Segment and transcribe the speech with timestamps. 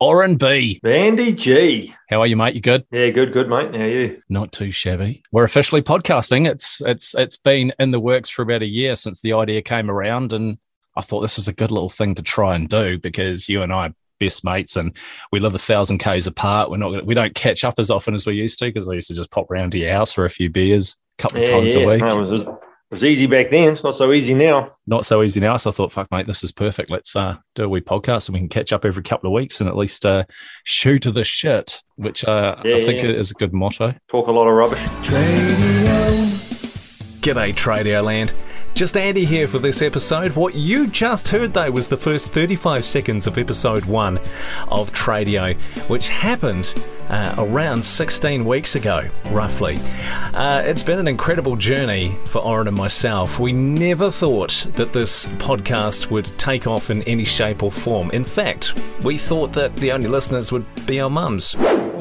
[0.00, 0.80] Orrin B.
[0.82, 1.94] Andy G.
[2.08, 2.54] How are you, mate?
[2.54, 2.86] You good?
[2.90, 3.74] Yeah, good, good, mate.
[3.74, 4.22] How are you?
[4.30, 5.22] Not too shabby.
[5.30, 6.50] We're officially podcasting.
[6.50, 9.90] It's it's it's been in the works for about a year since the idea came
[9.90, 10.56] around, and
[10.96, 13.72] I thought this is a good little thing to try and do because you and
[13.72, 14.96] I are best mates, and
[15.32, 16.70] we live a thousand k's apart.
[16.70, 18.94] We're not gonna, we don't catch up as often as we used to because I
[18.94, 21.48] used to just pop round to your house for a few beers a couple of
[21.48, 21.82] Yeah, times yeah.
[21.82, 22.46] a week.
[22.90, 23.72] No, it, was, it was- it was easy back then.
[23.72, 24.70] It's not so easy now.
[24.86, 25.56] Not so easy now.
[25.56, 26.90] So I thought, fuck, mate, this is perfect.
[26.90, 29.60] Let's uh, do a wee podcast and we can catch up every couple of weeks
[29.60, 30.24] and at least uh,
[30.64, 33.10] shoot to the shit, which uh, Yeah, I think yeah.
[33.10, 33.94] is a good motto.
[34.08, 34.80] Talk a lot of rubbish.
[37.20, 38.32] G'day, Tradio Land.
[38.80, 40.34] Just Andy here for this episode.
[40.34, 44.16] What you just heard, though, was the first 35 seconds of episode 1
[44.68, 45.54] of Tradio,
[45.90, 46.74] which happened
[47.10, 49.78] uh, around 16 weeks ago, roughly.
[50.32, 53.38] Uh, it's been an incredible journey for Orrin and myself.
[53.38, 58.10] We never thought that this podcast would take off in any shape or form.
[58.12, 61.54] In fact, we thought that the only listeners would be our mums.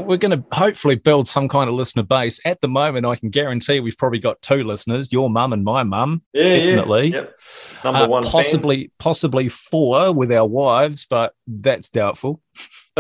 [0.10, 2.40] We're going to hopefully build some kind of listener base.
[2.44, 5.84] At the moment, I can guarantee we've probably got two listeners your mum and my
[5.84, 6.24] mum.
[6.34, 7.08] Yeah, Definitely.
[7.10, 7.16] yeah.
[7.18, 7.40] Yep.
[7.84, 8.24] Number Uh, one.
[8.24, 8.32] fans.
[8.32, 12.42] possibly, possibly four with our wives, but that's doubtful.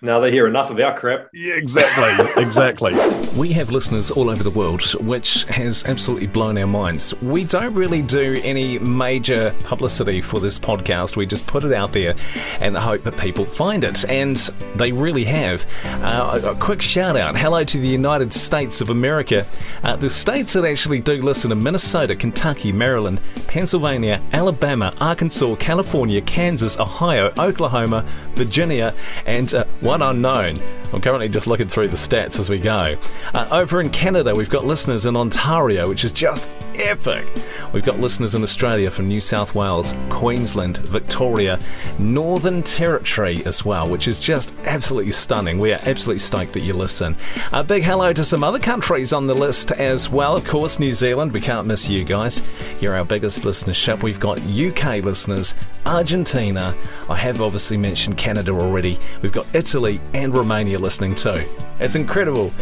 [0.00, 1.28] now they hear enough of our crap.
[1.32, 2.42] Yeah, exactly.
[2.42, 2.94] exactly.
[3.38, 7.14] We have listeners all over the world, which has absolutely blown our minds.
[7.20, 11.16] We don't really do any major publicity for this podcast.
[11.16, 12.14] We just put it out there
[12.60, 14.36] and the hope that people find it, and
[14.76, 15.66] they really have.
[16.02, 19.44] Uh, a a quick shout out hello to the United States of America.
[19.82, 26.20] Uh, the states that actually do listen are Minnesota, Kentucky, Maryland, Pennsylvania, Alabama, Arkansas, California,
[26.20, 28.02] Kansas, Ohio, Oklahoma,
[28.34, 28.94] Virginia,
[29.26, 30.60] and uh, one unknown.
[30.92, 32.96] I'm currently just looking through the stats as we go.
[33.32, 37.32] Uh, over in Canada, we've got listeners in Ontario, which is just epic.
[37.72, 41.58] We've got listeners in Australia from New South Wales, Queensland, Victoria,
[41.98, 45.58] Northern Territory as well, which is just absolutely stunning.
[45.58, 47.16] We are absolutely stoked that you listen.
[47.52, 50.36] A big hello to some other countries on the list as well.
[50.36, 52.42] Of course, New Zealand, we can't miss you guys.
[52.80, 54.02] You're our biggest listenership.
[54.02, 55.54] We've got UK listeners,
[55.84, 56.76] Argentina.
[57.08, 58.98] I have obviously mentioned Canada already.
[59.22, 61.42] We've got Italy and Romania listening too.
[61.78, 62.52] It's incredible.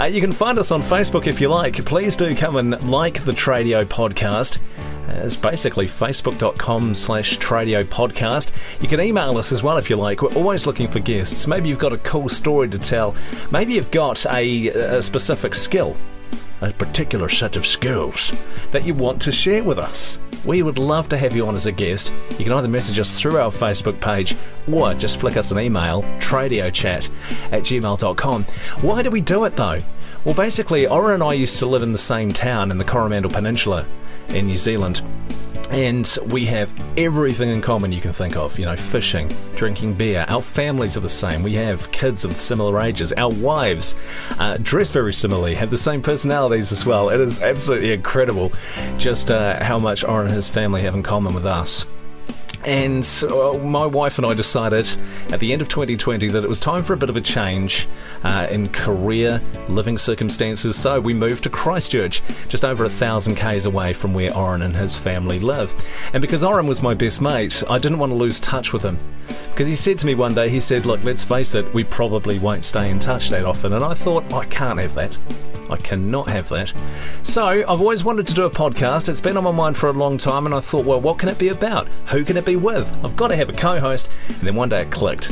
[0.00, 1.84] Uh, you can find us on Facebook if you like.
[1.84, 4.58] Please do come and like the Tradio podcast.
[5.08, 8.52] It's basically facebook.com slash Tradio podcast.
[8.82, 10.22] You can email us as well if you like.
[10.22, 11.46] We're always looking for guests.
[11.46, 13.14] Maybe you've got a cool story to tell.
[13.50, 15.96] Maybe you've got a, a specific skill
[16.62, 18.32] a particular set of skills
[18.70, 20.20] that you want to share with us.
[20.44, 22.12] We would love to have you on as a guest.
[22.30, 24.36] You can either message us through our Facebook page
[24.70, 27.08] or just flick us an email, tradiochat
[27.52, 28.44] at gmail.com.
[28.80, 29.78] Why do we do it though?
[30.24, 33.30] Well, basically, Orrin and I used to live in the same town in the Coromandel
[33.30, 33.84] Peninsula
[34.28, 35.02] in New Zealand.
[35.72, 40.26] And we have everything in common you can think of, you know, fishing, drinking beer.
[40.28, 41.42] Our families are the same.
[41.42, 43.14] We have kids of similar ages.
[43.14, 43.94] Our wives
[44.38, 47.08] uh, dress very similarly, have the same personalities as well.
[47.08, 48.52] It is absolutely incredible
[48.98, 51.86] just uh, how much Orrin and his family have in common with us.
[52.64, 54.88] And uh, my wife and I decided
[55.30, 57.88] at the end of 2020 that it was time for a bit of a change
[58.22, 60.76] uh, in career, living circumstances.
[60.76, 64.76] So we moved to Christchurch, just over a thousand k's away from where Orrin and
[64.76, 65.74] his family live.
[66.12, 68.98] And because Orrin was my best mate, I didn't want to lose touch with him.
[69.50, 72.38] Because he said to me one day, he said, Look, let's face it, we probably
[72.38, 73.72] won't stay in touch that often.
[73.72, 75.18] And I thought, I can't have that.
[75.70, 76.72] I cannot have that.
[77.22, 79.08] So, I've always wanted to do a podcast.
[79.08, 81.28] It's been on my mind for a long time, and I thought, well, what can
[81.28, 81.86] it be about?
[82.08, 82.92] Who can it be with?
[83.04, 84.10] I've got to have a co host.
[84.28, 85.26] And then one day it clicked.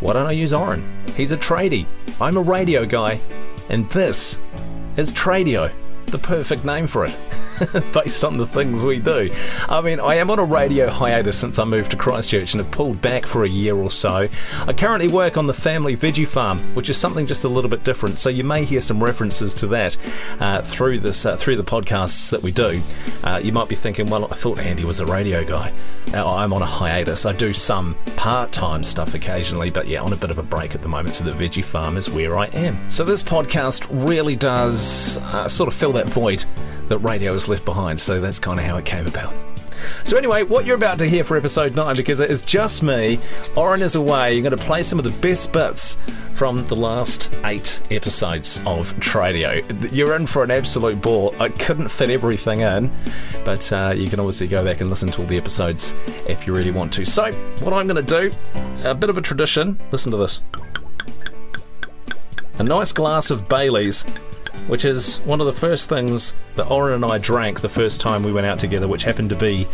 [0.00, 0.84] Why don't I use Orrin?
[1.16, 1.86] He's a tradie.
[2.20, 3.20] I'm a radio guy.
[3.68, 4.38] And this
[4.96, 5.70] is Tradio,
[6.10, 7.16] the perfect name for it.
[7.92, 9.30] based on the things we do.
[9.68, 12.72] I mean, I am on a radio hiatus since I moved to Christchurch and have
[12.72, 14.28] pulled back for a year or so.
[14.66, 17.84] I currently work on the family veggie farm, which is something just a little bit
[17.84, 18.18] different.
[18.18, 19.96] So you may hear some references to that
[20.38, 22.80] uh, through this uh, through the podcasts that we do.
[23.22, 25.72] Uh, you might be thinking, well, I thought Andy was a radio guy.
[26.12, 27.24] I'm on a hiatus.
[27.24, 30.82] I do some part-time stuff occasionally, but yeah, on a bit of a break at
[30.82, 31.14] the moment.
[31.14, 32.90] So the veggie farm is where I am.
[32.90, 36.44] So this podcast really does uh, sort of fill that void
[36.88, 38.00] that radio has left behind.
[38.00, 39.34] So that's kind of how it came about.
[40.04, 43.18] So anyway, what you're about to hear for episode 9, because it is just me,
[43.56, 45.98] Orrin is away, you're going to play some of the best bits
[46.34, 49.92] from the last eight episodes of Tradio.
[49.92, 51.34] You're in for an absolute ball.
[51.38, 52.90] I couldn't fit everything in,
[53.44, 55.94] but uh, you can obviously go back and listen to all the episodes
[56.26, 57.04] if you really want to.
[57.04, 58.34] So, what I'm going to do,
[58.84, 60.42] a bit of a tradition, listen to this.
[62.54, 64.04] A nice glass of Bailey's
[64.66, 68.22] which is one of the first things that Orrin and I drank the first time
[68.22, 69.66] we went out together, which happened to be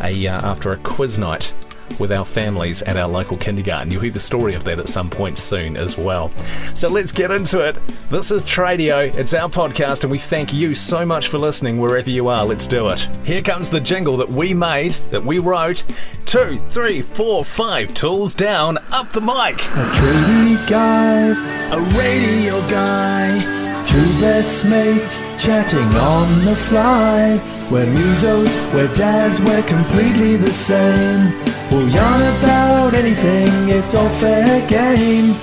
[0.00, 1.52] a uh, after a quiz night
[1.98, 3.90] with our families at our local kindergarten.
[3.90, 6.32] You'll hear the story of that at some point soon as well.
[6.74, 7.78] So let's get into it.
[8.10, 12.10] This is Tradio, it's our podcast, and we thank you so much for listening wherever
[12.10, 12.44] you are.
[12.44, 13.08] Let's do it.
[13.24, 15.84] Here comes the jingle that we made, that we wrote.
[16.24, 19.60] Two, three, four, five, tools down, up the mic.
[19.60, 21.28] A tradie guy,
[21.72, 23.61] A radio guy.
[23.86, 27.40] Two best mates chatting on the fly.
[27.70, 31.32] We're musos, we're dads, we're completely the same.
[31.70, 35.34] We'll yarn about anything, it's all fair game.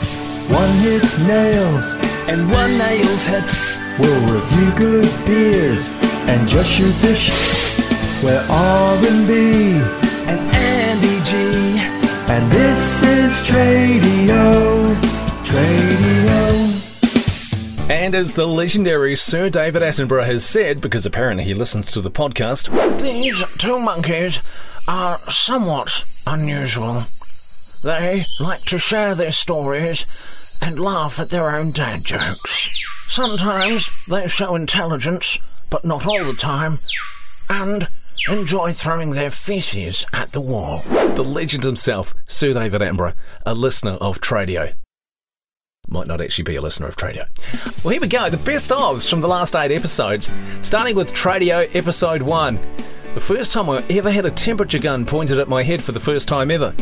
[0.50, 1.96] One hits nails,
[2.28, 3.78] And one nails hits.
[4.00, 5.96] we'll review good beers
[6.30, 7.30] and just shoot the sh.
[8.24, 9.32] We're R&B,
[10.30, 11.80] And Andy G.
[12.34, 14.96] and this is Tradio.
[15.44, 16.59] Tradio.
[17.90, 22.12] And as the legendary Sir David Attenborough has said, because apparently he listens to the
[22.12, 22.70] podcast,
[23.02, 24.38] these two monkeys
[24.88, 27.02] are somewhat unusual.
[27.84, 30.06] They like to share their stories
[30.64, 32.70] and laugh at their own dad jokes.
[33.08, 36.78] Sometimes they show intelligence, but not all the time,
[37.50, 37.88] and
[38.30, 40.84] enjoy throwing their feces at the wall.
[41.16, 43.16] The legend himself, Sir David Attenborough,
[43.48, 44.76] a listener of Tradio
[45.88, 47.26] might not actually be a listener of Tradio.
[47.84, 48.30] Well, here we go.
[48.30, 50.30] The best ofs from the last eight episodes,
[50.62, 52.60] starting with Tradio episode one.
[53.16, 56.00] The first time I ever had a temperature gun pointed at my head for the
[56.00, 56.76] first time ever.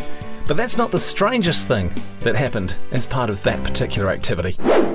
[0.45, 4.53] But that's not the strangest thing that happened as part of that particular activity.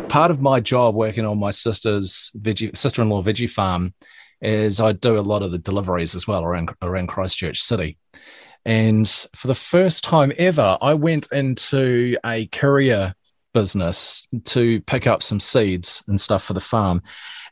[0.09, 3.95] Part of my job working on my sister's veggie, sister-in-law veggie farm
[4.41, 7.99] is I do a lot of the deliveries as well around around Christchurch City.
[8.65, 13.15] And for the first time ever, I went into a courier
[13.53, 17.03] business to pick up some seeds and stuff for the farm.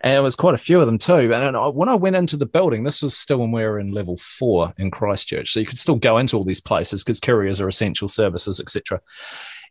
[0.02, 1.32] And it was quite a few of them too.
[1.34, 4.16] And when I went into the building, this was still when we were in level
[4.16, 5.52] four in Christchurch.
[5.52, 9.00] So you could still go into all these places because couriers are essential services, etc.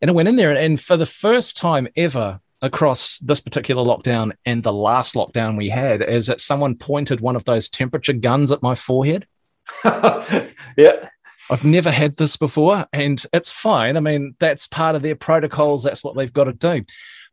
[0.02, 3.84] And I went in there, and, and for the first time ever across this particular
[3.84, 8.14] lockdown and the last lockdown we had, is that someone pointed one of those temperature
[8.14, 9.28] guns at my forehead.
[9.86, 11.10] yeah.
[11.52, 13.98] I've never had this before, and it's fine.
[13.98, 15.84] I mean, that's part of their protocols.
[15.84, 16.86] That's what they've got to do.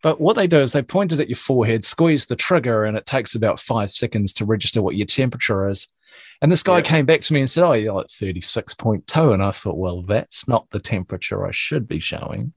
[0.03, 2.97] But what they do is they point it at your forehead, squeeze the trigger, and
[2.97, 5.89] it takes about five seconds to register what your temperature is.
[6.41, 6.83] And this guy Yeah.
[6.85, 9.33] came back to me and said, Oh, you're like 36.2.
[9.33, 12.53] And I thought, Well, that's not the temperature I should be showing.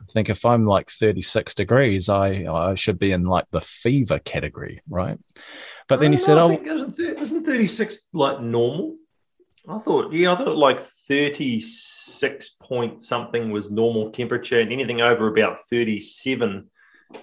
[0.00, 4.18] I think if I'm like 36 degrees, I, I should be in like the fever
[4.18, 5.18] category, right?
[5.88, 8.96] But then he oh, said, I Oh, isn't, thir- isn't 36 like normal?
[9.68, 15.26] I thought, yeah, I thought like 36 point something was normal temperature, and anything over
[15.28, 16.70] about 37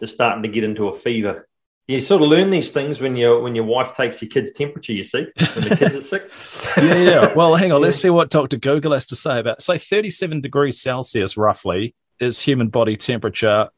[0.02, 1.48] is starting to get into a fever.
[1.88, 4.94] You sort of learn these things when your when your wife takes your kid's temperature.
[4.94, 6.32] You see, when the kids are sick.
[6.78, 7.34] yeah, yeah.
[7.36, 7.82] Well, hang on.
[7.82, 8.58] Let's see what Dr.
[8.58, 9.62] Google has to say about.
[9.62, 13.70] Say, 37 degrees Celsius roughly is human body temperature.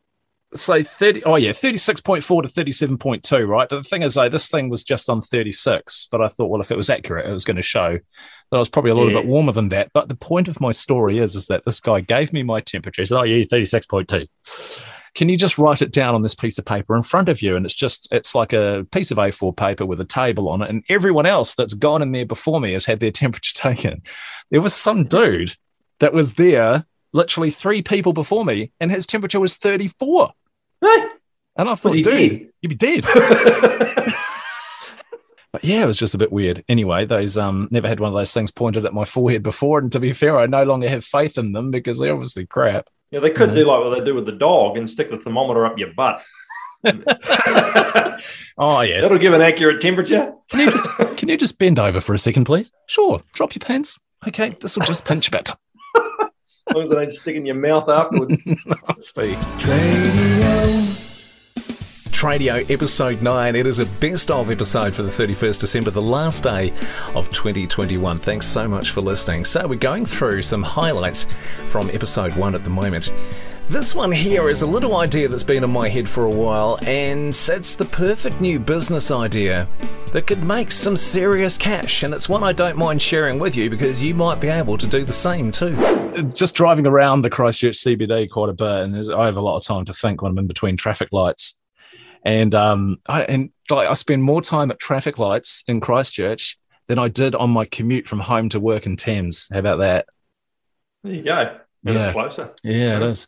[0.56, 1.24] Say 30.
[1.26, 3.68] Oh yeah, 36.4 to 37.2, right?
[3.70, 6.08] But the thing is, though, this thing was just on 36.
[6.12, 7.94] But I thought, well, if it was accurate, it was going to show
[8.52, 9.20] that I was probably a little Yeah.
[9.20, 9.92] bit warmer than that.
[9.94, 13.02] But the point of my story is, is that this guy gave me my temperature.
[13.02, 14.28] He said, "Oh yeah, 36.2."
[15.14, 17.56] Can you just write it down on this piece of paper in front of you?
[17.56, 20.70] And it's just, it's like a piece of A4 paper with a table on it.
[20.70, 24.02] And everyone else that's gone in there before me has had their temperature taken.
[24.52, 25.56] There was some dude
[26.02, 30.32] that was there, literally three people before me, and his temperature was 34.
[30.86, 31.08] Hey,
[31.58, 32.48] And I thought, dude, dead?
[32.62, 33.06] you'd be dead.
[35.52, 36.66] But yeah, it was just a bit weird.
[36.68, 39.80] Anyway, those um never had one of those things pointed at my forehead before.
[39.80, 42.90] And to be fair, I no longer have faith in them because they're obviously crap.
[43.10, 43.56] yeah, they could Yeah.
[43.56, 46.22] do like what they do with the dog and stick the thermometer up your butt.
[48.58, 49.04] Oh yes.
[49.04, 50.34] That'll give an accurate temperature.
[50.50, 52.72] Can you just can you just bend over for a second, please?
[52.88, 53.22] Sure.
[53.34, 53.98] Drop your pants.
[54.28, 55.52] Okay, this will just pinch a bit.
[56.74, 58.42] Long as they don't stick in your mouth afterwards.
[59.00, 59.38] Steve.
[59.58, 61.06] Tradio.
[62.10, 63.56] Tradio episode 9.
[63.56, 66.72] It is a best of episode for the 31st December, the last day
[67.14, 68.18] of 2021.
[68.18, 69.46] Thanks so much for listening.
[69.46, 71.28] So, we're going through some highlights
[71.68, 73.12] from episode 1 at the moment.
[73.68, 76.78] This one here is a little idea that's been in my head for a while,
[76.84, 79.68] and it's the perfect new business idea
[80.12, 82.04] that could make some serious cash.
[82.04, 84.86] And it's one I don't mind sharing with you because you might be able to
[84.86, 85.76] do the same too.
[86.36, 89.64] Just driving around the Christchurch CBD quite a bit, and I have a lot of
[89.64, 91.58] time to think when I'm in between traffic lights.
[92.24, 97.00] And um, I and like I spend more time at traffic lights in Christchurch than
[97.00, 99.48] I did on my commute from home to work in Thames.
[99.52, 100.06] How about that?
[101.04, 101.58] There you go.
[101.86, 102.06] And Yeah.
[102.06, 102.54] it's closer.
[102.64, 103.28] Yeah, it is.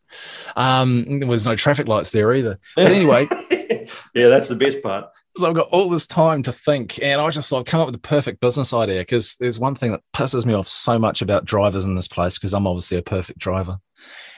[0.55, 2.59] Um, there was no traffic lights there either.
[2.75, 3.27] But anyway,
[4.15, 5.05] yeah, that's the best part.
[5.37, 7.93] So I've got all this time to think, and I just like come up with
[7.93, 11.45] the perfect business idea because there's one thing that pisses me off so much about
[11.45, 13.77] drivers in this place because I'm obviously a perfect driver,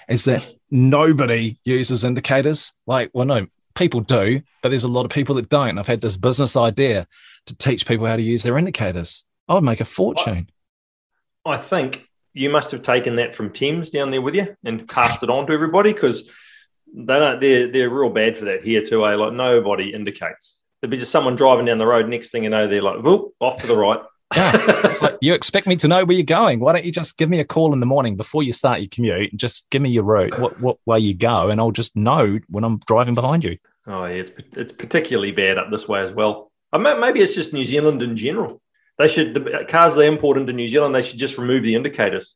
[0.10, 2.74] is that nobody uses indicators.
[2.86, 3.46] Like, well, no,
[3.76, 5.78] people do, but there's a lot of people that don't.
[5.78, 7.08] I've had this business idea
[7.46, 9.24] to teach people how to use their indicators.
[9.48, 10.50] I would make a fortune.
[11.46, 12.09] I think
[12.40, 15.46] you must have taken that from Thames down there with you and passed it on
[15.48, 16.24] to everybody because
[16.94, 17.42] they don't.
[17.42, 19.06] They're they're real bad for that here too.
[19.06, 19.16] Eh?
[19.16, 20.58] Like nobody indicates.
[20.80, 22.08] There'd be just someone driving down the road.
[22.08, 24.00] Next thing you know, they're like, "Whoop, off to the right."
[24.34, 24.54] Yeah,
[24.86, 26.62] it's like you expect me to know where you're going.
[26.62, 28.90] Why don't you just give me a call in the morning before you start your
[28.90, 31.98] commute and just give me your route, what what way you go, and I'll just
[31.98, 33.58] know when I'm driving behind you.
[33.86, 36.54] Oh yeah, it's, it's particularly bad up this way as well.
[36.72, 38.62] Maybe it's just New Zealand in general.
[39.00, 40.94] They should the cars they import into New Zealand.
[40.94, 42.36] They should just remove the indicators.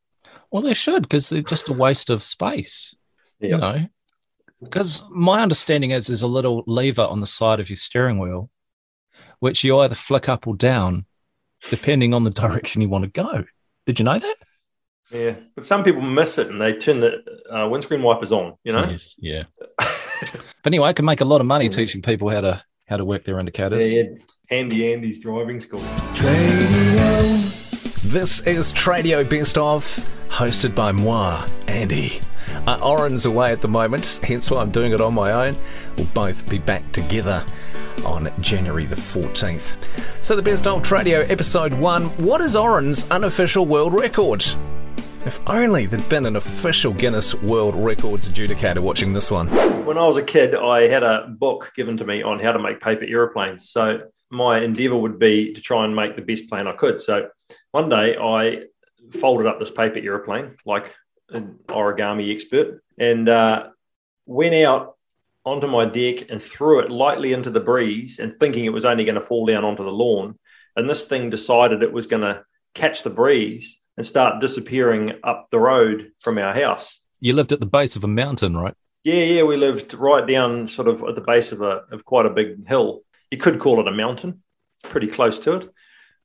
[0.50, 2.96] Well, they should because they're just a waste of space.
[3.40, 3.50] Yeah.
[3.50, 3.86] You know,
[4.64, 8.50] because my understanding is there's a little lever on the side of your steering wheel,
[9.40, 11.06] which you either flick up or down,
[11.70, 13.44] depending on the direction you want to go.
[13.86, 14.36] Did you know that?
[15.12, 18.54] Yeah, but some people miss it and they turn the uh, windscreen wipers on.
[18.64, 18.90] You know.
[18.90, 19.16] Yes.
[19.20, 19.44] Yeah.
[19.78, 23.04] but anyway, I can make a lot of money teaching people how to how to
[23.04, 23.92] work their indicators.
[23.92, 24.16] Yeah, yeah.
[24.54, 25.80] Andy Andy's driving school.
[26.14, 27.42] Tradio.
[28.04, 29.84] This is Tradio Best Of,
[30.30, 32.22] hosted by moi, Andy.
[32.68, 35.56] Uh, Orrin's away at the moment, hence why I'm doing it on my own.
[35.98, 37.44] We'll both be back together
[38.06, 39.76] on January the 14th.
[40.24, 44.46] So, the Best of Tradio, episode 1 What is Orrin's unofficial world record?
[45.26, 49.48] If only there'd been an official Guinness World Records adjudicator watching this one.
[49.84, 52.60] When I was a kid, I had a book given to me on how to
[52.60, 53.72] make paper aeroplanes.
[53.72, 54.02] So
[54.34, 57.02] my endeavor would be to try and make the best plane I could.
[57.02, 57.30] So
[57.72, 58.64] one day I
[59.20, 60.94] folded up this paper aeroplane like
[61.30, 63.70] an origami expert and uh,
[64.26, 64.98] went out
[65.46, 69.06] onto my deck and threw it lightly into the breeze and thinking it was only
[69.06, 70.38] going to fall down onto the lawn.
[70.76, 75.48] And this thing decided it was going to catch the breeze and start disappearing up
[75.52, 77.00] the road from our house.
[77.20, 78.74] You lived at the base of a mountain, right?
[79.04, 82.26] Yeah, yeah, we lived right down sort of at the base of a of quite
[82.26, 83.03] a big hill.
[83.34, 84.44] You could call it a mountain,
[84.84, 85.70] pretty close to it.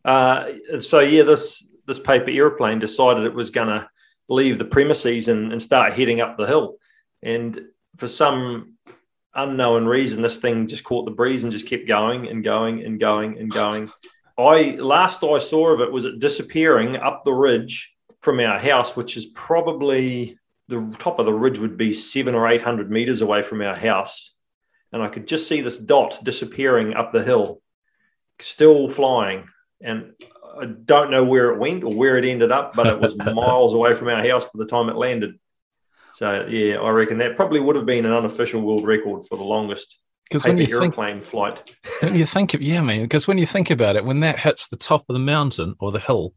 [0.04, 3.88] Uh, so yeah, this this paper aeroplane decided it was going to
[4.28, 6.76] leave the premises and, and start heading up the hill.
[7.22, 7.62] And
[7.96, 8.74] for some
[9.34, 13.00] unknown reason, this thing just caught the breeze and just kept going and going and
[13.00, 13.90] going and going.
[14.36, 18.96] I last I saw of it was it disappearing up the ridge from our house,
[18.96, 20.38] which is probably
[20.68, 23.74] the top of the ridge would be seven or eight hundred meters away from our
[23.74, 24.34] house,
[24.92, 27.60] and I could just see this dot disappearing up the hill,
[28.40, 29.48] still flying,
[29.80, 30.12] and
[30.60, 33.74] I don't know where it went or where it ended up, but it was miles
[33.74, 35.38] away from our house by the time it landed.
[36.14, 39.44] So yeah, I reckon that probably would have been an unofficial world record for the
[39.44, 41.70] longest Because when paper you think airplane flight.
[42.00, 44.68] when you think of yeah, man, because when you think about it, when that hits
[44.68, 46.34] the top of the mountain or the hill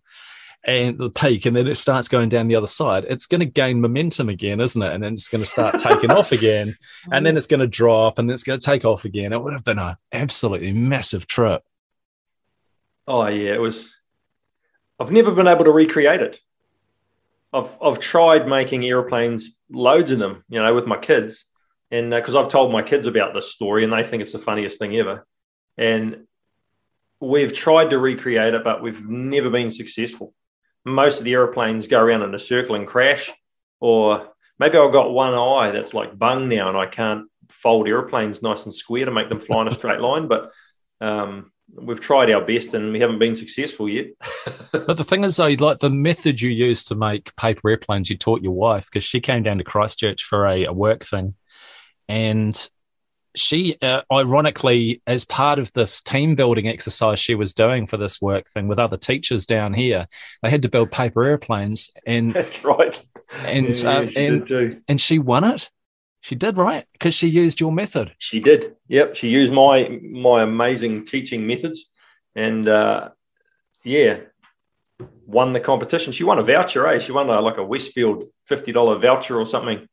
[0.64, 3.46] and the peak, and then it starts going down the other side, it's going to
[3.46, 4.94] gain momentum again, isn't it?
[4.94, 6.78] And then it's going to start taking off again,
[7.12, 7.38] and then mm.
[7.38, 9.34] it's going to drop, and then it's going to take off again.
[9.34, 11.64] It would have been an absolutely massive trip.
[13.08, 13.90] Oh yeah, it was.
[15.00, 16.40] I've never been able to recreate it.
[17.52, 21.46] I've I've tried making airplanes, loads of them, you know, with my kids,
[21.90, 24.40] and uh, because I've told my kids about this story, and they think it's the
[24.40, 25.26] funniest thing ever.
[25.78, 26.28] And
[27.20, 30.34] we've tried to recreate it, but we've never been successful.
[30.86, 33.30] Most of the airplanes go around in a circle and crash,
[33.80, 38.42] or maybe I've got one eye that's like bung now, and I can't fold airplanes
[38.42, 40.28] nice and square to make them fly in a straight line.
[40.28, 40.52] But
[41.02, 44.08] um, we've tried our best, and we haven't been successful yet.
[44.72, 48.18] But the thing is, though, like the method you used to make paper airplanes, you
[48.18, 51.36] taught your wife because she came down to Christchurch for a, a work thing,
[52.08, 52.70] and
[53.36, 58.22] she, uh, ironically, as part of this team building exercise she was doing for this
[58.22, 60.08] work thing with other teachers down here,
[60.42, 63.02] they had to build paper airplanes, and that's right.
[63.46, 64.82] and Yeah, she and did too.
[64.88, 65.70] and she won it.
[66.22, 68.14] She did right because she used your method.
[68.20, 68.76] She did.
[68.90, 69.16] Yep.
[69.16, 71.86] She used my my amazing teaching methods,
[72.36, 73.10] and uh,
[73.84, 74.20] yeah,
[75.26, 76.12] won the competition.
[76.14, 76.86] She won a voucher.
[76.88, 77.00] Eh?
[77.00, 79.88] She won a, like a Westfield fifty dollar voucher or something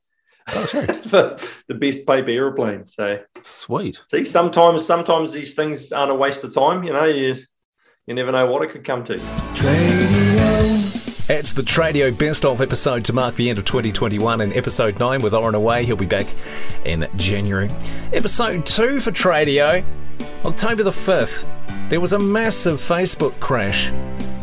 [0.54, 0.86] Oh, sure.
[0.92, 2.84] for the best paper aeroplane.
[2.86, 4.02] So Sweet.
[4.10, 6.84] see, sometimes sometimes these things aren't a waste of time.
[6.84, 7.38] You know, you
[8.06, 9.16] you never know what it could come to.
[9.54, 10.94] Tradio.
[11.30, 15.20] It's the Tradio Best of episode to mark the end of 2021 and episode 9
[15.20, 15.84] with Orrin away.
[15.84, 16.26] He'll be back
[16.86, 17.68] in January.
[18.14, 19.84] Episode 2 for Tradio,
[20.46, 21.46] October the 5th.
[21.90, 23.92] There was a massive Facebook crash.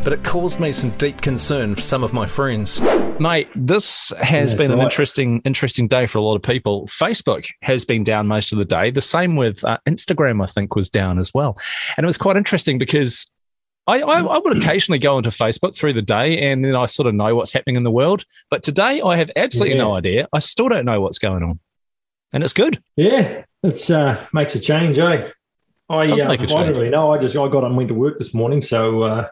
[0.06, 2.80] But it caused me some deep concern for some of my friends.
[3.18, 4.84] Mate, this has Yeah, been an right.
[4.84, 6.86] interesting, interesting day for a lot of people.
[6.86, 8.92] Facebook has been down most of the day.
[8.92, 11.58] The same with uh, Instagram, I think, was down as well.
[11.96, 13.28] And it was quite interesting because
[13.88, 17.08] I, I, I would occasionally go onto Facebook through the day and then I sort
[17.08, 18.24] of know what's happening in the world.
[18.48, 20.28] But today I have absolutely no idea.
[20.32, 21.58] I still don't know what's going on.
[22.32, 22.80] And it's good.
[22.94, 25.28] Yeah, it's uh, makes a change, eh?
[25.88, 26.66] I, Does uh, make a I change.
[26.66, 27.12] don't really know.
[27.12, 29.28] I just I got up and went to work this morning, so uh,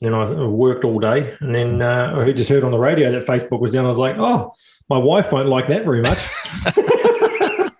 [0.00, 3.10] you know I worked all day, and then uh, I just heard on the radio
[3.12, 3.86] that Facebook was down.
[3.86, 4.52] I was like, oh,
[4.88, 6.18] my wife won't like that very much.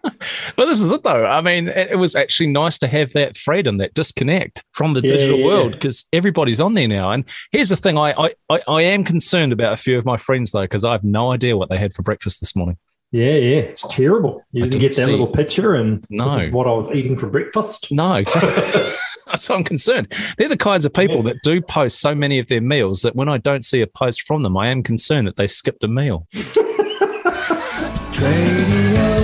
[0.56, 1.26] But this is it, though.
[1.26, 5.10] I mean, it, was actually nice to have that freedom, that disconnect from the Yeah,
[5.10, 5.44] digital yeah.
[5.44, 7.10] world because everybody's on there now.
[7.12, 10.52] And here's the thing I, I, I, am concerned about a few of my friends,
[10.52, 12.78] though, because I have no idea what they had for breakfast this morning.
[13.12, 14.42] yeah, yeah, it's terrible.
[14.52, 15.10] You didn't, didn't get that see.
[15.10, 16.30] little picture, and No.
[16.38, 17.88] this is what I was eating for breakfast.
[17.92, 18.82] No, exactly.
[19.36, 20.12] so I'm concerned.
[20.38, 23.28] They're the kinds of people that do post so many of their meals that when
[23.28, 26.26] I don't see a post from them, I am concerned that they skipped a meal.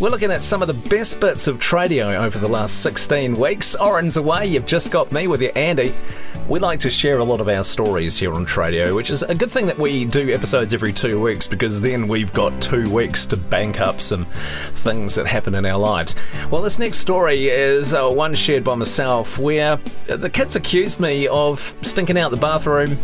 [0.00, 3.76] We're looking at some of the best bits of Tradio over the last 16 weeks.
[3.76, 5.94] Orrin's away, you've just got me with you, Andy.
[6.48, 9.36] We like to share a lot of our stories here on Tradio, which is a
[9.36, 13.24] good thing that we do episodes every two weeks because then we've got two weeks
[13.26, 16.16] to bank up some things that happen in our lives.
[16.50, 19.76] Well, this next story is uh, one shared by myself where
[20.08, 22.98] the kids accused me of stinking out the bathroom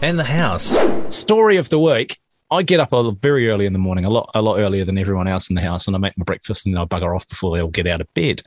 [0.00, 0.76] and the house.
[1.08, 2.20] Story of the week.
[2.50, 4.98] I get up a- very early in the morning, a lot, a lot earlier than
[4.98, 7.28] everyone else in the house, and I make my breakfast and then I bugger off
[7.28, 8.42] before they all get out of bed.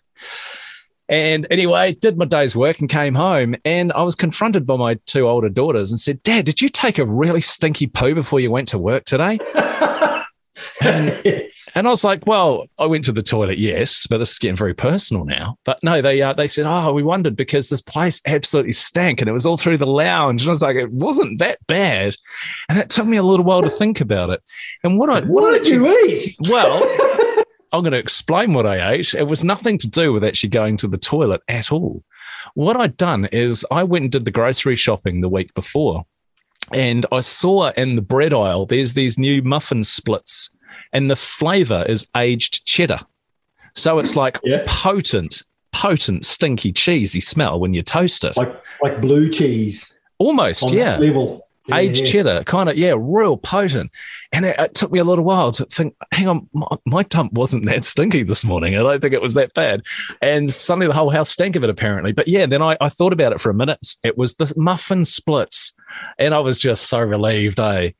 [1.09, 4.93] And anyway, did my day's work and came home, and I was confronted by my
[5.05, 8.51] two older daughters and said, "Dad, did you take a really stinky poo before you
[8.51, 9.39] went to work today?"
[10.81, 14.39] And And I was like, well, I went to the toilet, yes, but this is
[14.39, 15.57] getting very personal now.
[15.65, 19.29] But no, they uh, they said, oh, we wondered because this place absolutely stank and
[19.29, 20.41] it was all through the lounge.
[20.41, 22.15] And I was like, it wasn't that bad.
[22.67, 24.41] And it took me a little while to think about it.
[24.83, 26.35] And what I what did you eat?
[26.49, 26.83] well,
[27.71, 29.13] I'm going to explain what I ate.
[29.13, 32.03] It was nothing to do with actually going to the toilet at all.
[32.55, 36.05] What I'd done is I went and did the grocery shopping the week before,
[36.73, 40.51] and I saw in the bread aisle there's these new muffin splits,
[40.93, 42.99] and the flavor is aged cheddar.
[43.75, 44.63] So it's like Yeah.
[44.67, 48.35] potent, potent, stinky, cheesy smell when you toast it.
[48.37, 49.91] Like like blue cheese.
[50.17, 51.45] Almost, yeah level.
[51.67, 52.11] Yeah, aged yeah.
[52.11, 53.91] cheddar, kind of, yeah, real potent.
[54.31, 57.33] And it, it took me a little while to think, hang on, my, my dump
[57.33, 58.75] wasn't that stinky this morning.
[58.75, 59.83] I don't think it was that bad.
[60.19, 62.11] And suddenly the whole house stank of it, apparently.
[62.11, 63.97] But yeah, then I, I thought about it for a minute.
[64.03, 65.73] It was the muffin splits.
[66.17, 67.91] And I was just so relieved, eh?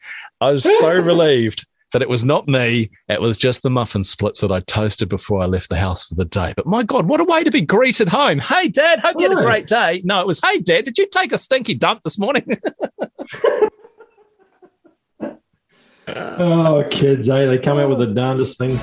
[0.42, 1.68] I was so relieved.
[1.92, 5.42] That it was not me, it was just the muffin splits that I toasted before
[5.42, 6.54] I left the house for the day.
[6.56, 8.38] But my God, what a way to be greeted home.
[8.40, 10.02] Hey, Dad, hope you had a great day.
[10.04, 12.62] No, it was, hey, Dad, did you take a stinky dump this morning?
[16.16, 17.46] Oh, kids, eh?
[17.46, 18.80] They come out with the darndest things.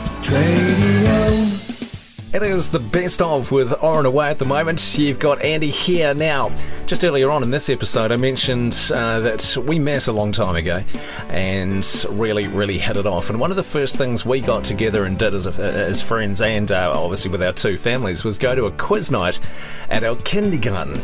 [2.36, 4.98] It is the best of with Orrin away at the moment.
[4.98, 6.52] You've got Andy here now.
[6.84, 10.54] Just earlier on in this episode, I mentioned uh, that we met a long time
[10.54, 10.84] ago
[11.30, 13.30] and really, really hit it off.
[13.30, 16.42] And one of the first things we got together and did as, a, as friends
[16.42, 19.40] and uh, obviously with our two families was go to a quiz night
[19.88, 21.00] at our kindergarten.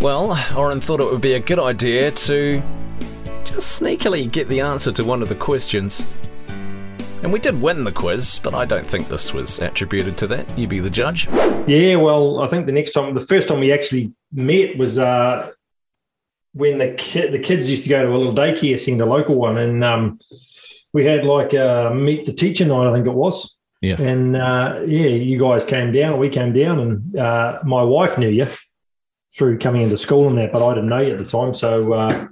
[0.00, 2.60] Well, Orrin thought it would be a good idea to
[3.44, 6.04] just sneakily get the answer to one of the questions.
[7.22, 10.58] And we did win the quiz, but I don't think this was attributed to that.
[10.58, 11.28] You be the judge.
[11.68, 15.52] Yeah, well, I think the next time, the first time we actually met was uh,
[16.52, 19.56] when the kid, the kids used to go to a little daycare centre, local one,
[19.56, 20.18] and um,
[20.92, 23.56] we had like a meet the teacher night, I think it was.
[23.80, 24.00] Yeah.
[24.00, 28.28] And uh, yeah, you guys came down, we came down, and uh, my wife knew
[28.28, 28.46] you
[29.36, 31.54] through coming into school and that, but I didn't know you at the time.
[31.54, 32.28] So uh,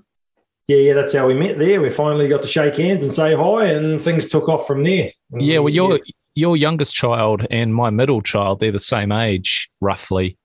[0.70, 1.80] yeah, yeah, that's how we met there.
[1.80, 5.10] We finally got to shake hands and say hi, and things took off from there.
[5.32, 5.82] And Yeah, well, yeah.
[5.82, 6.00] your
[6.34, 10.38] your youngest child and my middle child, they're the same age, roughly.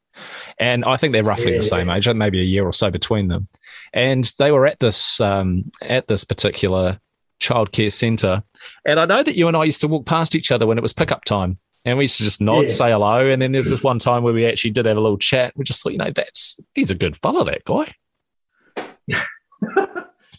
[0.57, 3.27] And I think they're roughly Yeah, the same age, maybe a year or so between
[3.27, 3.47] them.
[3.93, 6.99] And they were at this um, at this particular
[7.39, 8.41] childcare centre.
[8.85, 10.81] And I know that you and I used to walk past each other when it
[10.81, 11.59] was pickup time.
[11.85, 12.67] And we used to just nod, Yeah.
[12.69, 13.27] say hello.
[13.29, 15.53] And then there's this one time where we actually did have a little chat.
[15.55, 17.93] We just thought, you know, that's he's a good fellow, that guy.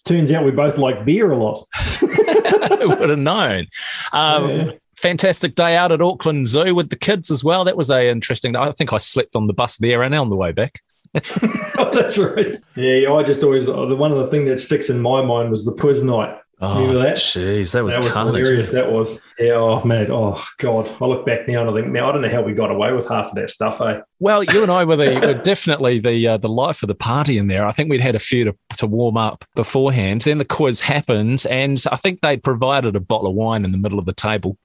[0.07, 1.67] Turns out we both like beer a lot.
[2.01, 2.07] Who
[2.89, 3.67] would have known?
[4.13, 4.71] Um, Yeah.
[4.97, 7.65] Fantastic day out at Auckland Zoo with the kids as well.
[7.65, 8.57] That was a interesting.
[8.57, 10.81] I think I slept on the bus there and on the way back.
[11.15, 12.59] oh, that's right.
[12.77, 15.67] Yeah, I just always the one of the things that sticks in my mind was
[15.67, 16.39] the quiz night.
[16.59, 17.17] Oh, that?
[17.17, 18.47] jeez, that was, that was carnage.
[18.47, 18.71] hilarious.
[18.71, 19.19] That was.
[19.39, 19.53] Yeah.
[19.53, 20.11] Oh man.
[20.11, 20.91] Oh god.
[21.03, 22.93] I look back now and I think, man, I don't know how we got away
[22.93, 23.79] with half of that stuff.
[23.83, 24.01] Eh?
[24.21, 27.37] Well, you and I were, the, were definitely the uh, the life of the party
[27.37, 27.67] in there.
[27.67, 30.23] I think we'd had a few to, to warm up beforehand.
[30.23, 33.79] Then the quiz happened, and I think they provided a bottle of wine in the
[33.79, 34.57] middle of the table.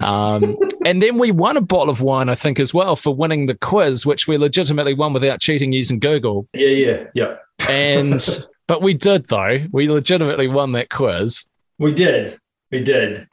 [0.00, 3.46] Um, and then we won a bottle of wine, I think, as well for winning
[3.46, 6.48] the quiz, which we legitimately won without cheating using Google.
[6.54, 6.68] Yeah.
[6.68, 7.04] Yeah.
[7.14, 7.36] Yeah.
[7.68, 9.64] And but we did though.
[9.72, 11.46] We legitimately won that quiz.
[11.78, 12.38] We did.
[12.70, 13.26] We did.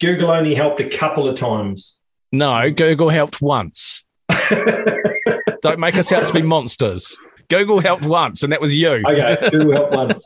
[0.00, 1.98] Google only helped a couple of times.
[2.32, 4.06] No, Google helped once.
[5.62, 7.18] Don't make us out to be monsters.
[7.48, 9.02] Google helped once, and that was you.
[9.06, 9.36] Okay.
[9.50, 10.24] Google helped once.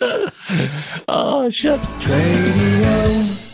[1.08, 1.80] oh shit.
[2.08, 3.49] Radio.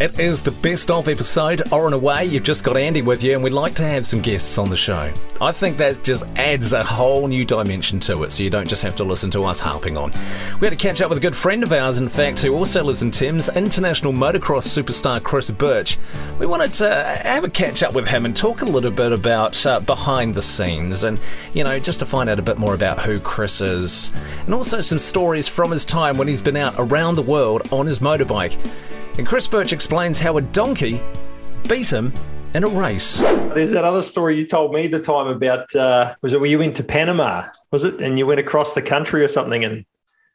[0.00, 3.22] It is the best of episode, or in a way, you've just got Andy with
[3.22, 5.12] you, and we'd like to have some guests on the show.
[5.40, 8.82] I think that just adds a whole new dimension to it, so you don't just
[8.82, 10.10] have to listen to us harping on.
[10.58, 12.82] We had to catch up with a good friend of ours, in fact, who also
[12.82, 15.96] lives in Thames, international motocross superstar Chris Birch.
[16.40, 19.64] We wanted to have a catch up with him and talk a little bit about
[19.64, 21.20] uh, behind the scenes, and
[21.52, 24.10] you know, just to find out a bit more about who Chris is,
[24.44, 27.86] and also some stories from his time when he's been out around the world on
[27.86, 28.58] his motorbike.
[29.16, 31.00] And Chris Birch explains how a donkey
[31.68, 32.12] beat him
[32.54, 33.20] in a race.
[33.20, 36.58] There's that other story you told me the time about uh, was it where you
[36.58, 37.46] went to Panama?
[37.70, 38.00] Was it?
[38.00, 39.84] And you went across the country or something and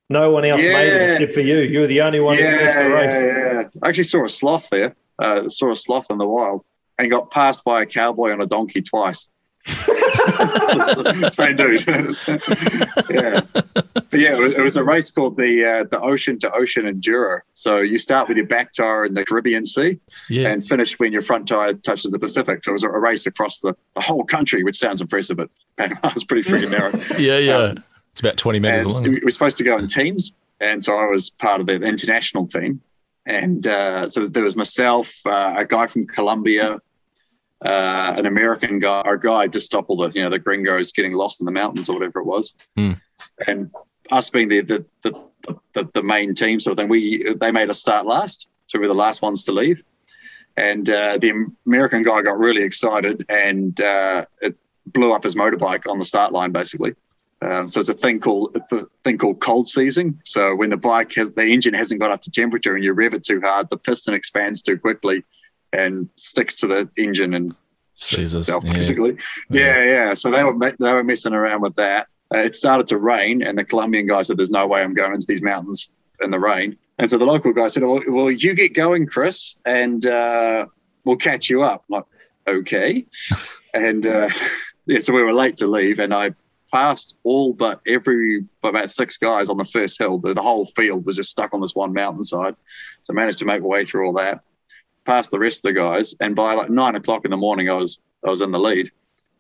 [0.10, 1.58] no one else made it except for you.
[1.60, 3.14] You were the only one who finished Yeah, the race.
[3.14, 3.64] yeah, yeah.
[3.84, 4.96] I actually saw a sloth there.
[5.20, 6.64] Uh, saw a sloth in the wild
[6.98, 9.30] and got passed by a cowboy on a donkey twice.
[11.32, 11.86] Same dude.
[13.10, 14.34] yeah, but yeah.
[14.36, 17.40] It was, it was a race called the uh, the Ocean to Ocean Enduro.
[17.54, 20.50] So you start with your back tire in the Caribbean Sea Yeah.
[20.50, 22.64] and finish when your front tire touches the Pacific.
[22.64, 26.12] So it was a race across the, the whole country, which sounds impressive, but Panama
[26.16, 26.92] is pretty freaking narrow.
[27.20, 27.74] Yeah, yeah.
[28.12, 29.04] it's about 20 meters long.
[29.04, 32.48] we were supposed to go in teams, and so I was part of the international
[32.48, 32.82] team.
[33.26, 36.80] And uh, so there was myself, uh, a guy from Colombia,
[37.66, 41.14] uh, an American guy, our guide to stop all the you know the gringos getting
[41.14, 42.94] lost in the mountains or whatever it was, Hmm.
[43.48, 43.72] and
[44.12, 45.14] us being the the, the
[45.74, 46.90] the the main team sort of thing.
[46.90, 49.84] We they made us start last, so we were the last ones to leave.
[50.58, 55.90] And uh, the American guy got really excited and uh, it blew up his motorbike
[55.90, 56.96] on the start line, basically.
[57.42, 60.20] Um, so it's a thing called a thing called cold seizing.
[60.26, 63.14] So when the bike has the engine hasn't got up to temperature and you rev
[63.14, 65.24] it too hard, the piston expands too quickly
[65.74, 67.56] and sticks to the engine and
[67.96, 68.44] Jesus.
[68.44, 68.74] itself, yeah.
[68.74, 69.18] basically.
[69.50, 70.14] Yeah, yeah.
[70.14, 72.08] So they were they were messing around with that.
[72.34, 75.14] Uh, it started to rain, and the Colombian guy said, "There's no way I'm going
[75.14, 75.90] into these mountains
[76.22, 79.60] in the rain." And so the local guy said, "Well, well you get going, Chris,
[79.66, 80.68] and uh,
[81.04, 82.06] we'll catch you up." I'm like,
[82.48, 83.06] okay.
[83.74, 84.30] and uh,
[84.86, 86.34] yeah, so we were late to leave, and I
[86.72, 90.20] passed all but every but about six guys on the first hill.
[90.20, 92.56] The, the whole field was just stuck on this one mountainside.
[93.04, 94.42] So I managed to make my way through all that,
[95.10, 97.74] past the rest of the guys, and by like nine o'clock in the morning, I
[97.74, 98.92] was I was in the lead.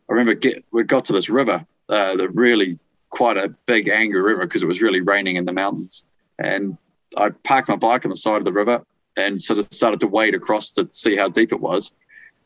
[0.09, 2.79] I remember get we got to this river, uh, the really
[3.11, 6.07] quite a big angry river because it was really raining in the mountains,
[6.39, 6.75] and
[7.15, 8.83] I parked my bike on the side of the river
[9.15, 11.91] and sort of started to wade across to see how deep it was,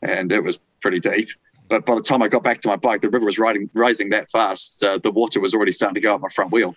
[0.02, 1.30] and it was pretty deep.
[1.70, 4.10] But by the time I got back to my bike, the river was riding, rising
[4.10, 4.84] that fast.
[4.84, 6.76] Uh, the water was already starting to go up my front wheel.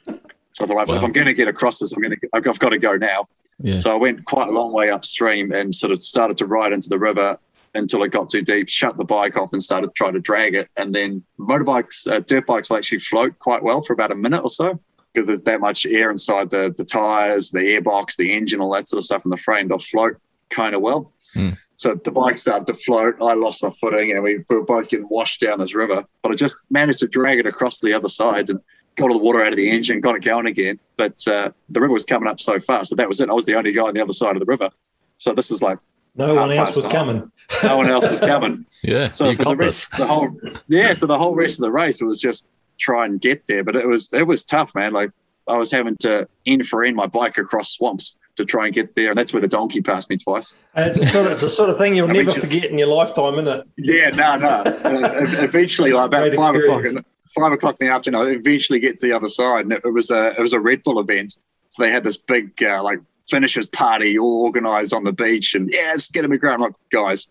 [0.57, 2.59] So I thought, if- if I'm going to get across this, I'm going to, I've
[2.59, 3.29] got to go now.
[3.63, 3.77] Yeah.
[3.77, 6.89] So I went quite a long way upstream and sort of started to ride into
[6.89, 7.39] the river
[7.75, 10.69] until it got too deep, shut the bike off and started trying to drag it.
[10.79, 14.43] And then motorbikes, uh, dirt bikes will actually float quite well for about a minute
[14.43, 14.81] or so
[15.13, 18.89] because there's that much air inside the, the tires, the airbox, the engine, all that
[18.89, 19.69] sort of stuff in the frame.
[19.69, 20.17] They'll float
[20.49, 21.13] kind of well.
[21.35, 21.51] Hmm.
[21.75, 23.17] So the bike started to float.
[23.21, 26.03] I lost my footing and we were both getting washed down this river.
[26.23, 28.59] But I just managed to drag it across the other side and
[28.97, 30.79] got all the water out of the engine, got it going again.
[30.97, 32.91] But uh, the river was coming up so fast.
[32.91, 33.29] So that was it.
[33.31, 34.71] I was the only guy on the other side of the river.
[35.19, 35.79] So this is like
[36.15, 37.31] No one else was coming.
[37.63, 38.65] no one else was coming.
[38.83, 39.11] Yeah.
[39.11, 39.99] So for the got rest, this.
[40.01, 40.31] the whole
[40.69, 42.47] yeah, so the whole rest of the race it was just
[42.79, 44.93] try and get there, but it was it was tough, man.
[44.93, 45.11] Like
[45.49, 48.95] I was having to end for end my bike across swamps to try and get
[48.97, 50.55] there, and that's where the donkey passed me twice.
[50.75, 52.65] And It's the sort of, it's the sort of thing you'll I never ju- forget
[52.71, 53.67] in your lifetime, isn't it?
[53.79, 54.49] Yeah, no, no.
[54.49, 56.99] Uh, eventually, like about Great five o'clock, experience.
[56.99, 57.05] in,
[57.39, 59.91] five o'clock in the afternoon, I eventually get to the other side, and it, it
[59.93, 61.37] was a it was a Red Bull event.
[61.69, 65.69] So they had this big uh, like finishers party all organised on the beach, and
[65.73, 66.57] yeah, it's getting me ground.
[66.57, 67.27] I'm like, guys,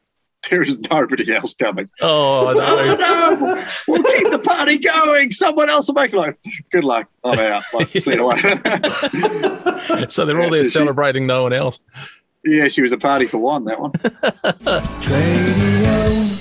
[0.49, 1.89] there is nobody else coming.
[2.01, 2.61] Oh, no.
[3.27, 5.31] Oh no, we'll keep the party going.
[5.31, 6.17] Someone else will make it.
[6.17, 6.37] Like,
[6.71, 7.09] good luck.
[7.23, 7.63] I'm out.
[7.73, 8.49] Like, see you later.
[10.09, 11.79] so they're all Yeah, there so she- celebrating no one else.
[12.43, 13.65] yeah, she was a party for one.
[13.65, 13.91] That one.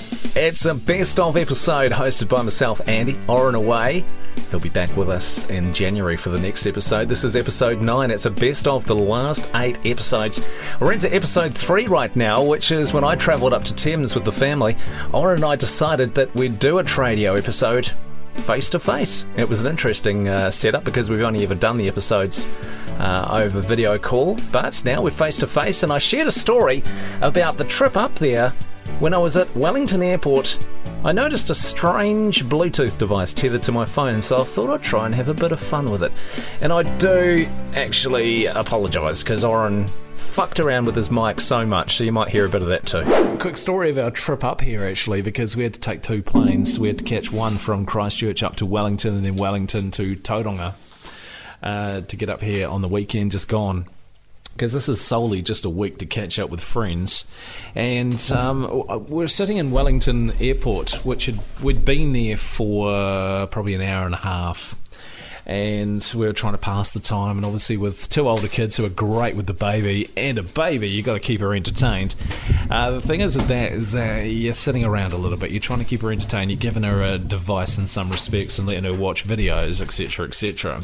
[0.33, 4.03] It's a best of episode hosted by myself, Andy, Orrin away.
[4.49, 7.09] He'll be back with us in January for the next episode.
[7.09, 8.11] This is episode 9.
[8.11, 10.41] It's a best of the last eight episodes.
[10.79, 14.25] We're into episode 3 right now, which is when I travelled up to Thames with
[14.25, 14.75] the family.
[15.13, 17.91] Orrin and I decided that we'd do a Tradio episode
[18.35, 19.25] face to face.
[19.37, 22.47] It was an interesting uh, setup because we've only ever done the episodes
[22.99, 25.83] uh, over video call, but now we're face to face.
[25.83, 26.83] And I shared a story
[27.21, 28.53] about the trip up there
[28.99, 30.59] when I was at Wellington Airport.
[31.03, 35.05] I noticed a strange Bluetooth device tethered to my phone, so I thought I'd try
[35.05, 36.11] and have a bit of fun with it.
[36.61, 42.03] And I do actually apologise because Orrin fucked around with his mic so much, so
[42.03, 43.03] you might hear a bit of that too.
[43.39, 46.79] Quick story of our trip up here, actually, because we had to take two planes.
[46.79, 50.73] We had to catch one from Christchurch up to Wellington and then Wellington to Tauranga
[51.61, 53.85] uh, to get up here on the weekend just gone.
[54.55, 57.25] Because this is solely just a week to catch up with friends,
[57.75, 63.73] and um, we're sitting in Wellington Airport, which had, we'd been there for uh, probably
[63.73, 64.75] an hour and a half,
[65.45, 67.37] and we were trying to pass the time.
[67.37, 70.89] And obviously, with two older kids who are great with the baby and a baby,
[70.89, 72.15] you've got to keep her entertained.
[72.71, 75.51] Uh, the thing is with that is that you're sitting around a little bit.
[75.51, 76.49] You're trying to keep her entertained.
[76.49, 80.83] You're giving her a device in some respects and letting her watch videos, etc., etc.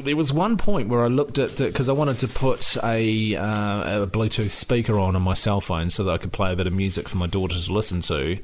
[0.00, 4.02] There was one point where I looked at because I wanted to put a, uh,
[4.02, 6.66] a Bluetooth speaker on on my cell phone so that I could play a bit
[6.66, 8.38] of music for my daughter to listen to.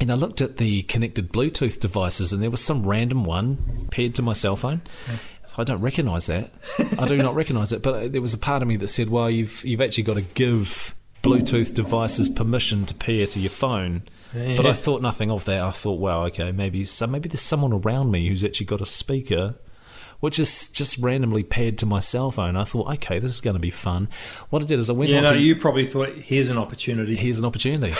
[0.00, 4.14] And I looked at the connected Bluetooth devices, and there was some random one paired
[4.16, 4.82] to my cell phone.
[5.56, 6.50] I don't recognise that.
[6.98, 7.82] I do not recognise it.
[7.82, 10.22] But there was a part of me that said, "Well, you've you've actually got to
[10.22, 14.02] give Bluetooth devices permission to pair to your phone."
[14.56, 15.60] But I thought nothing of that.
[15.60, 18.86] I thought, well, okay, maybe so maybe there's someone around me who's actually got a
[18.86, 19.56] speaker,
[20.22, 22.54] which is just randomly paired to my cell phone.
[22.54, 24.08] I thought, okay, this is going to be fun.
[24.50, 26.58] What I did is I went You on know, to you probably thought, here's an
[26.58, 27.16] opportunity.
[27.16, 27.92] here's an opportunity.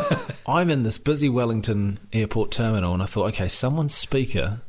[0.46, 4.60] I'm in this busy Wellington airport terminal, and I thought, okay, someone's speaker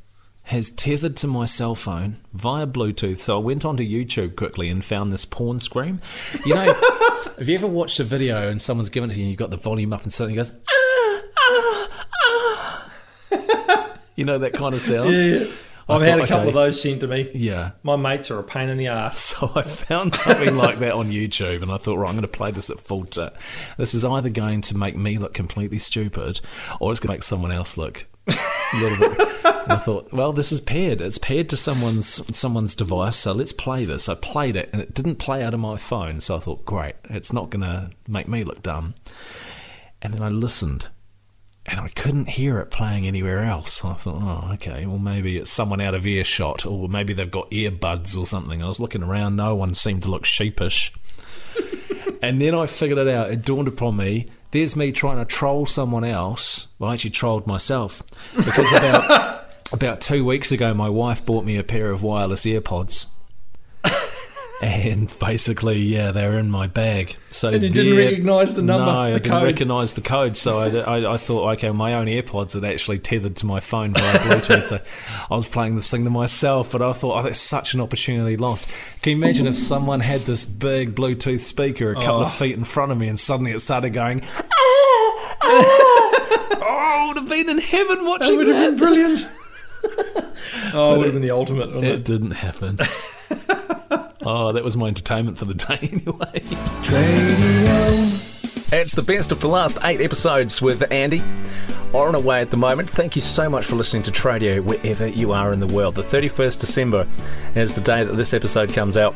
[0.43, 3.17] has tethered to my cell phone via Bluetooth.
[3.17, 5.99] So I went onto YouTube quickly and found this porn scream.
[6.45, 6.73] You know,
[7.37, 9.49] have you ever watched a video and someone's given it to you and you've got
[9.49, 11.89] the volume up and suddenly goes, ah, ah,
[13.33, 13.97] ah.
[14.15, 15.09] you know, that kind of sound?
[15.13, 15.51] Yeah, yeah.
[15.91, 16.49] I've had a couple okay.
[16.49, 17.29] of those sent to me.
[17.33, 17.71] Yeah.
[17.83, 19.35] My mates are a pain in the ass.
[19.41, 22.27] So I found something like that on YouTube, and I thought, right, I'm going to
[22.27, 23.33] play this at full tit.
[23.77, 26.41] This is either going to make me look completely stupid,
[26.79, 29.27] or it's going to make someone else look a little bit.
[29.61, 31.01] And I thought, well, this is paired.
[31.01, 34.09] It's paired to someone's someone's device, so let's play this.
[34.09, 36.95] I played it, and it didn't play out of my phone, so I thought, great,
[37.03, 38.95] it's not going to make me look dumb.
[40.01, 40.87] And then I listened.
[41.65, 43.85] And I couldn't hear it playing anywhere else.
[43.85, 47.51] I thought, oh, okay, well, maybe it's someone out of earshot, or maybe they've got
[47.51, 48.63] earbuds or something.
[48.63, 50.91] I was looking around, no one seemed to look sheepish.
[52.21, 53.29] and then I figured it out.
[53.29, 56.67] It dawned upon me there's me trying to troll someone else.
[56.77, 58.03] Well, I actually trolled myself.
[58.35, 63.07] Because about, about two weeks ago, my wife bought me a pair of wireless AirPods.
[64.61, 67.15] And basically, yeah, they're in my bag.
[67.31, 69.43] So And you didn't recognise the number, No, I the didn't code.
[69.43, 70.37] recognise the code.
[70.37, 70.67] So I,
[70.99, 74.63] I, I thought, okay, my own AirPods had actually tethered to my phone via Bluetooth.
[74.65, 74.79] so
[75.29, 78.37] I was playing this thing to myself, but I thought, oh, that's such an opportunity
[78.37, 78.67] lost.
[79.01, 82.23] Can you imagine if someone had this big Bluetooth speaker a couple Oh.
[82.23, 86.63] of feet in front of me and suddenly it started going, ah, ah, oh, oh,
[86.63, 89.27] I would have been in heaven watching That would have been brilliant.
[90.73, 92.05] oh, it would have been the ultimate, It it?
[92.05, 92.77] didn't happen.
[94.25, 96.39] Oh, that was my entertainment for the day anyway.
[96.83, 98.27] Tradio.
[98.73, 101.21] It's the best of the last eight episodes with Andy.
[101.93, 102.89] On away at the moment.
[102.89, 105.95] Thank you so much for listening to Tradio wherever you are in the world.
[105.95, 107.05] The 31st December
[107.53, 109.13] is the day that this episode comes out.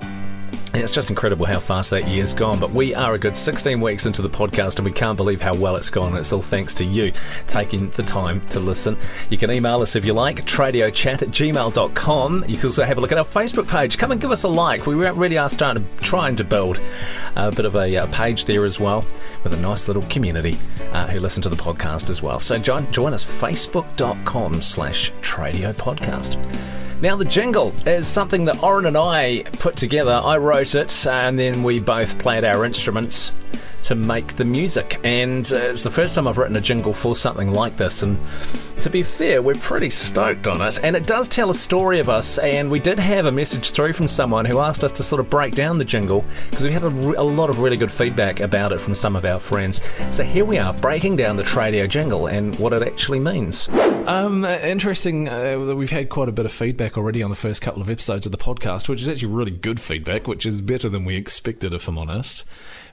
[0.73, 2.59] It's just incredible how fast that year's gone.
[2.59, 5.55] But we are a good 16 weeks into the podcast and we can't believe how
[5.55, 6.15] well it's gone.
[6.17, 7.11] It's all thanks to you
[7.47, 8.97] taking the time to listen.
[9.29, 12.45] You can email us if you like, tradiochat at gmail.com.
[12.47, 13.97] You can also have a look at our Facebook page.
[13.97, 14.85] Come and give us a like.
[14.85, 16.79] We really are starting to trying to build
[17.35, 19.05] a bit of a page there as well
[19.43, 20.57] with a nice little community
[20.91, 22.39] uh, who listen to the podcast as well.
[22.39, 26.84] So join, join us, facebook.com slash tradio podcast.
[27.01, 30.13] Now, the jingle is something that Orrin and I put together.
[30.13, 33.33] I wrote it, and then we both played our instruments
[33.83, 34.99] to make the music.
[35.03, 38.01] And uh, it's the first time I've written a jingle for something like this.
[38.01, 38.17] And
[38.81, 40.79] to be fair, we're pretty stoked on it.
[40.83, 42.37] And it does tell a story of us.
[42.37, 45.29] And we did have a message through from someone who asked us to sort of
[45.29, 48.39] break down the jingle because we had a, re- a lot of really good feedback
[48.39, 49.81] about it from some of our friends.
[50.11, 53.67] So here we are, breaking down the Tradio jingle and what it actually means.
[53.69, 55.27] Um, interesting.
[55.27, 58.25] Uh, we've had quite a bit of feedback already on the first couple of episodes
[58.25, 61.73] of the podcast, which is actually really good feedback, which is better than we expected,
[61.73, 62.43] if I'm honest.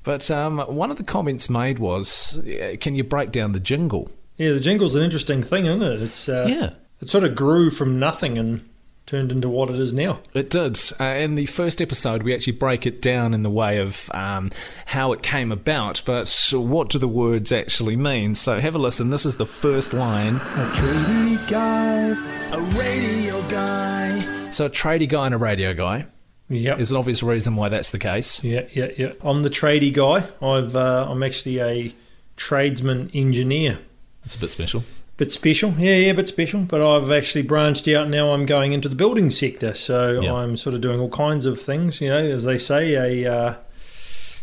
[0.04, 2.42] But um, one of the comments made was,
[2.80, 6.02] "Can you break down the jingle?" Yeah, the jingle's an interesting thing, isn't it?
[6.02, 6.70] It's uh, Yeah.
[7.00, 8.68] it sort of grew from nothing and
[9.04, 10.20] turned into what it is now.
[10.32, 10.78] It did.
[11.00, 14.50] Uh, in the first episode, we actually break it down in the way of um,
[14.86, 18.34] how it came about, but what do the words actually mean?
[18.36, 19.10] So have a listen.
[19.10, 20.36] This is the first line.
[20.36, 22.10] A tradie guy,
[22.56, 24.50] a radio guy.
[24.50, 26.06] So a tradie guy and a radio guy.
[26.48, 26.76] Yep.
[26.76, 28.42] There's an obvious reason why that's the case.
[28.44, 29.12] Yeah, yeah, yeah.
[29.22, 30.26] I'm the tradie guy.
[30.46, 31.94] I've uh, I'm actually a
[32.36, 33.78] tradesman engineer.
[34.24, 34.84] It's a bit special.
[35.16, 36.60] Bit special, yeah, yeah, bit special.
[36.62, 38.32] But I've actually branched out now.
[38.32, 40.34] I'm going into the building sector, so Yeah.
[40.34, 42.00] I'm sort of doing all kinds of things.
[42.00, 43.54] You know, as they say, a uh,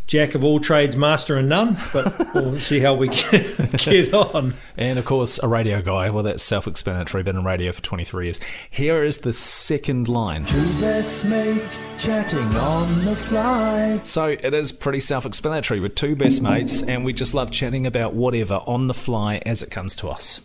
[0.09, 1.77] jack of all trades, master and none.
[1.93, 4.55] But we'll see how we get, get on.
[4.75, 6.09] And of course, a radio guy.
[6.09, 8.39] Well, that's self explanatory, been in radio for 23 years.
[8.69, 10.45] Here is the second line.
[10.45, 13.99] Two best mates chatting on the fly.
[14.03, 15.79] So it is pretty self explanatory.
[15.79, 19.61] We're two best mates, and we just love chatting about whatever on the fly as
[19.61, 20.41] it comes to us.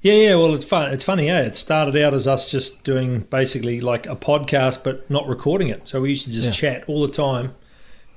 [0.00, 0.34] Yeah, yeah.
[0.34, 0.90] Well, it's fun.
[0.92, 1.40] It's funny, eh?
[1.42, 5.82] It started out as us just doing basically like a podcast, but not recording it.
[5.88, 6.78] So we used to just Yeah.
[6.78, 7.54] chat all the time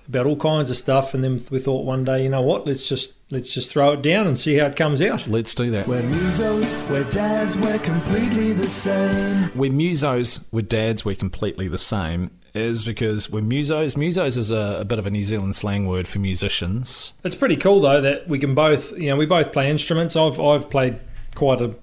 [0.07, 2.65] about all kinds of stuff, and then we thought one day, you know what?
[2.65, 5.27] Let's just let's just throw it down and see how it comes out.
[5.27, 5.87] Let's do that.
[5.87, 9.51] We're musos, we're dads, we're completely the same.
[9.55, 12.31] We're musos, we're dads, we're completely the same.
[12.53, 13.95] Is because we're musos.
[13.95, 17.13] Musos is a, a bit of a New Zealand slang word for musicians.
[17.23, 20.17] It's pretty cool though that we can both, you know, we both play instruments.
[20.17, 20.99] I've I've played
[21.33, 21.73] quite a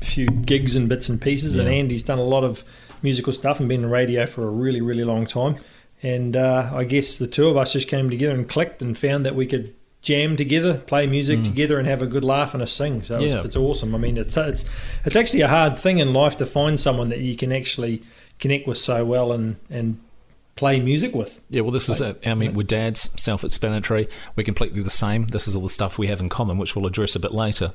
[0.00, 2.64] few gigs and bits and pieces, and Andy's done a lot of
[3.02, 5.56] musical stuff and been in radio for a really really long time.
[6.02, 9.26] And uh, I guess the two of us just came together and clicked and found
[9.26, 12.66] that we could jam together, play music together, and have a good laugh and a
[12.68, 13.02] sing.
[13.02, 13.28] So it's, Mm.
[13.36, 13.42] Yeah.
[13.44, 13.94] it's awesome.
[13.94, 14.64] I mean, it's it's
[15.04, 18.02] it's actually a hard thing in life to find someone that you can actually
[18.38, 19.98] connect with so well and and
[20.54, 21.40] play music with.
[21.50, 22.20] Yeah, well, this is it.
[22.26, 24.08] I mean, we're dads, self explanatory.
[24.36, 25.26] We're completely the same.
[25.26, 27.72] This is all the stuff we have in common, which we'll address a bit later.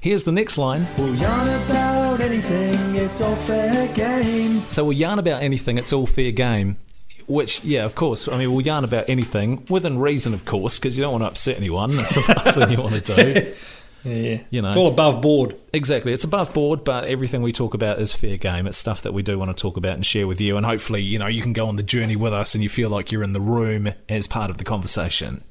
[0.00, 0.86] Here's the next line.
[0.98, 4.60] We'll yarn about anything, it's all fair game.
[4.68, 6.78] So we'll yarn about anything, it's all fair game.
[7.28, 8.28] Which, yeah, of course.
[8.28, 11.28] I mean, we'll yarn about anything within reason, of course, because you don't want to
[11.28, 11.94] upset anyone.
[11.96, 13.54] That's the last thing you want to do.
[14.04, 14.68] Yeah, You know.
[14.68, 15.56] it's all above board.
[15.72, 16.12] Exactly.
[16.12, 18.68] It's above board, but everything we talk about is fair game.
[18.68, 20.56] It's stuff that we do want to talk about and share with you.
[20.56, 22.88] And hopefully, you know, you can go on the journey with us and you feel
[22.88, 25.42] like you're in the room as part of the conversation.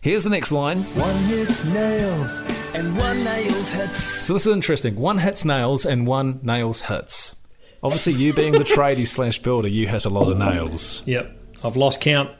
[0.00, 0.82] Here's the next line.
[0.82, 2.42] One hits nails,
[2.74, 4.02] and one nails hits.
[4.02, 4.96] So this is interesting.
[4.96, 7.36] One hits nails and one nails hits.
[7.82, 11.02] Obviously, you being the tradie slash builder, you hit a lot of nails.
[11.06, 11.30] Yep,
[11.62, 12.30] I've lost count.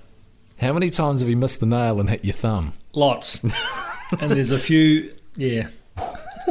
[0.58, 2.72] How many times have you missed the nail and hit your thumb?
[2.94, 3.42] Lots.
[3.42, 5.68] and there's a few, yeah.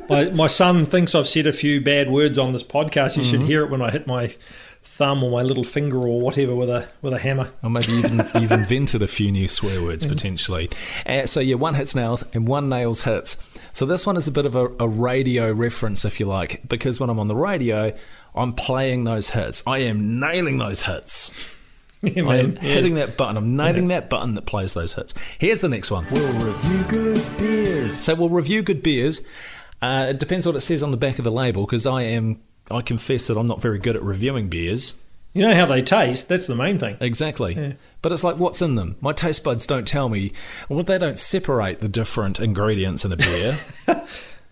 [0.09, 3.17] My, my son thinks I've said a few bad words on this podcast.
[3.17, 4.35] You should hear it when I hit my
[4.83, 7.51] thumb or my little finger or whatever with a with a hammer.
[7.63, 10.69] Or maybe even you've invented a few new swear words potentially.
[11.05, 13.37] Uh, so yeah, one hits nails and one nails hits.
[13.73, 16.99] So this one is a bit of a, a radio reference, if you like, because
[16.99, 17.93] when I'm on the radio,
[18.35, 19.63] I'm playing those hits.
[19.65, 21.31] I am nailing those hits.
[22.01, 22.57] Yeah, I am man.
[22.57, 23.35] hitting that button.
[23.35, 25.15] I'm nailing that button that plays those hits.
[25.39, 26.05] Here's the next one.
[26.11, 27.97] We'll review good beers.
[27.97, 29.21] So we'll review good beers.
[29.81, 32.41] Uh, it depends what it says on the back of the label, because I am.
[32.69, 34.99] I confess that I'm not very good at reviewing beers.
[35.33, 36.27] You know how they taste.
[36.29, 36.97] That's the main thing.
[37.01, 37.75] Exactly.
[38.03, 38.97] But it's like, what's in them?
[39.01, 40.31] My taste buds don't tell me.
[40.69, 43.57] Well, they don't separate the different ingredients in a beer.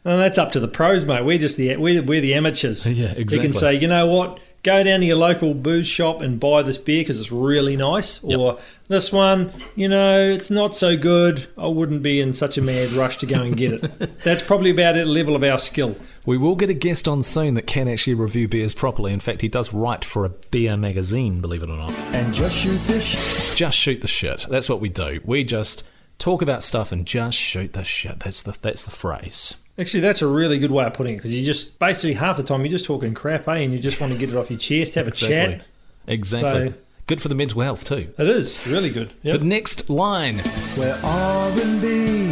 [0.06, 1.24] And that's up to the pros, mate.
[1.24, 2.86] We're just the we're, we're the amateurs.
[2.86, 3.50] Yeah, We exactly.
[3.52, 4.40] can say, you know what?
[4.64, 8.24] Go down to your local booze shop and buy this beer because it's really nice.
[8.24, 8.40] Yep.
[8.40, 11.48] Or this one, you know, it's not so good.
[11.58, 14.20] I wouldn't be in such a mad rush to go and get it.
[14.24, 15.98] That's probably about the level of our skill.
[16.26, 19.12] we will get a guest on soon that can actually review beers properly.
[19.12, 21.92] In fact, he does write for a beer magazine, believe it or not.
[22.14, 24.46] And just shoot the sh- Just shoot the shit.
[24.50, 25.20] That's what we do.
[25.26, 25.84] We just
[26.20, 28.22] talk about stuff and just shoot the shit.
[28.22, 29.56] That's the that's the phrase.
[29.78, 32.44] Actually, that's a really good way of putting it because you just basically half the
[32.44, 33.56] time you're just talking crap, eh?
[33.58, 35.58] And you just want to get it off your chest, have a Exactly.
[35.58, 35.66] chat.
[36.08, 36.70] Exactly.
[36.70, 36.74] So-
[37.06, 38.14] Good for the mental health too.
[38.18, 39.12] It is really good.
[39.24, 39.40] Yep.
[39.40, 40.42] The next line.
[40.78, 42.30] We're R&B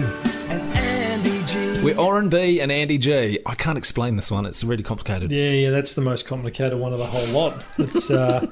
[0.48, 1.84] and Andy G.
[1.84, 3.38] We're R and B and Andy G.
[3.46, 4.46] I can't explain this one.
[4.46, 5.30] It's really complicated.
[5.30, 7.62] Yeah, yeah, that's the most complicated one of the whole lot.
[7.80, 8.10] It's.
[8.10, 8.48] Uh,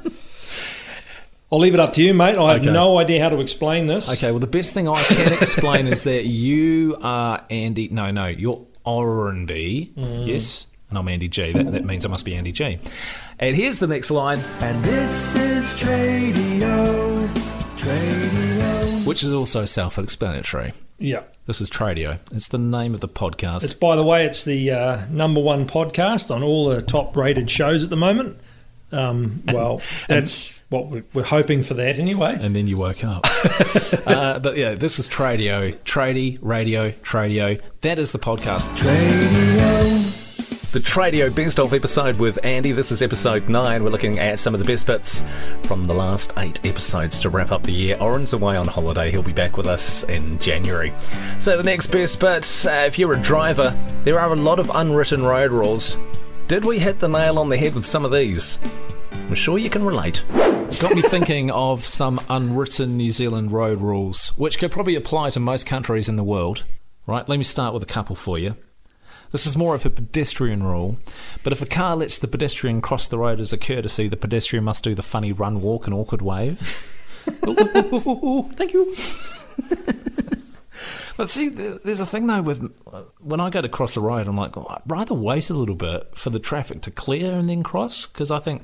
[1.52, 2.38] I'll leave it up to you, mate.
[2.38, 2.71] I have Okay.
[2.71, 4.10] no idea how to explain this.
[4.10, 7.88] Okay, well, the best thing I can explain is that you are Andy.
[7.88, 9.92] No, no, you're R and B.
[9.96, 11.52] Yes, and I'm Andy G.
[11.52, 12.80] That, that means I must be Andy G.
[13.39, 17.28] And here's the next line, And this is Tradio.
[17.78, 19.06] Tradio.
[19.06, 20.74] which is also self-explanatory.
[20.98, 21.24] Yeah.
[21.46, 22.20] This is Tradio.
[22.34, 23.63] It's the name of the podcast.
[23.63, 27.50] It's by the way, it's the uh, number one podcast on all the top rated
[27.50, 28.38] shows at the moment.
[28.92, 32.37] Um, well, that's what we're, we're hoping for that anyway.
[32.40, 33.25] and then you woke up.
[34.08, 37.62] uh, but yeah, this is Tradio, Tradie, Radio, Tradio.
[37.81, 38.67] That is the podcast.
[38.83, 40.10] Radio.
[40.71, 42.71] The Tradio Best of episode with Andy.
[42.73, 43.83] This is episode 9.
[43.83, 45.23] We're looking at some of the best bits
[45.63, 47.98] from the last eight episodes to wrap up the year.
[48.00, 49.10] Orrin's away on holiday.
[49.10, 50.94] He'll be back with us in January.
[51.40, 54.69] So, the next best bits uh, if you're a driver, there are a lot of
[54.71, 55.98] unwritten road rules.
[56.50, 58.60] Did we hit the nail on the head with some of these?
[59.12, 60.23] I'm sure you can relate.
[60.79, 65.39] Got me thinking of some unwritten New Zealand road rules, which could probably apply to
[65.39, 66.63] most countries in the world.
[67.06, 68.56] Right, let me start with a couple for you.
[69.31, 70.97] This is more of a pedestrian rule,
[71.43, 74.65] but if a car lets the pedestrian cross the road as a courtesy, the pedestrian
[74.65, 76.60] must do the funny run, walk, and awkward wave.
[77.25, 78.95] Thank you.
[81.20, 82.74] but see, there's a thing though with
[83.20, 85.76] when I go to cross the road, I'm like, oh, I'd rather wait a little
[85.76, 88.63] bit for the traffic to clear and then cross because I think,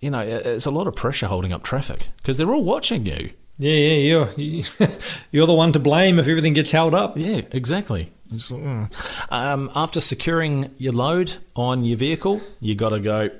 [0.00, 3.32] you know, it's a lot of pressure holding up traffic because they're all watching you.
[3.58, 4.68] Yeah, yeah, you're
[5.32, 7.18] you're the one to blame if everything gets held up.
[7.18, 8.12] Yeah, exactly.
[8.32, 8.92] Mm.
[9.32, 13.30] Um, after securing your load on your vehicle, you got to go.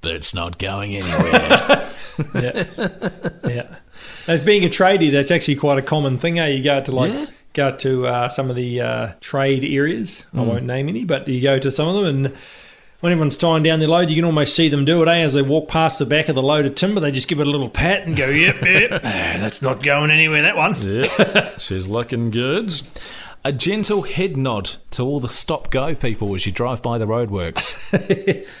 [0.00, 1.86] But it's not going anywhere.
[2.34, 2.64] yeah,
[3.46, 3.76] yeah.
[4.26, 6.38] As being a tradie, that's actually quite a common thing.
[6.38, 6.46] Eh?
[6.48, 7.26] You go to like Yeah.
[7.52, 10.24] Go to uh, some of the uh, trade areas.
[10.34, 12.34] I won't name any, but you go to some of them, and
[13.00, 15.08] when everyone's tying down their load, you can almost see them do it.
[15.08, 15.22] Eh?
[15.22, 17.46] As they walk past the back of the load of timber, they just give it
[17.46, 20.76] a little pat and go, "Yep, yep, Ah, that's not going anywhere." That one.
[20.80, 22.72] yeah, she's looking good.
[23.44, 27.06] A gentle head nod to all the stop go people as you drive by the
[27.06, 27.74] roadworks.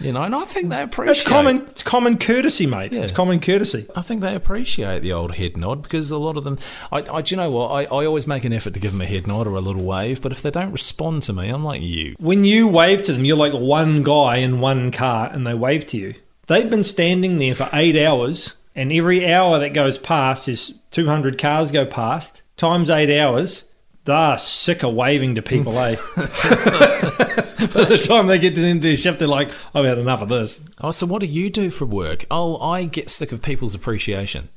[0.00, 1.18] you know, and I think they appreciate.
[1.18, 1.66] It's common.
[1.68, 2.92] It's common courtesy, mate.
[2.92, 3.86] It's common courtesy.
[3.94, 6.58] I think they appreciate the old head nod because a lot of them.
[6.90, 7.68] I, I do you know what?
[7.68, 9.84] I, I always make an effort to give them a head nod or a little
[9.84, 12.16] wave, but if they don't respond to me, I'm like you.
[12.18, 15.86] When you wave to them, you're like one guy in one car, and they wave
[15.88, 16.14] to you.
[16.48, 21.38] They've been standing there for eight hours, and every hour that goes past is 200
[21.38, 23.62] cars go past times eight hours.
[24.04, 25.94] They're sick of waving to people, eh?
[26.16, 29.98] By the time they get to the end of their shift, they're like, "I've had
[29.98, 32.24] enough of this." Oh, so what do you do for work?
[32.30, 34.48] Oh, I get sick of people's appreciation.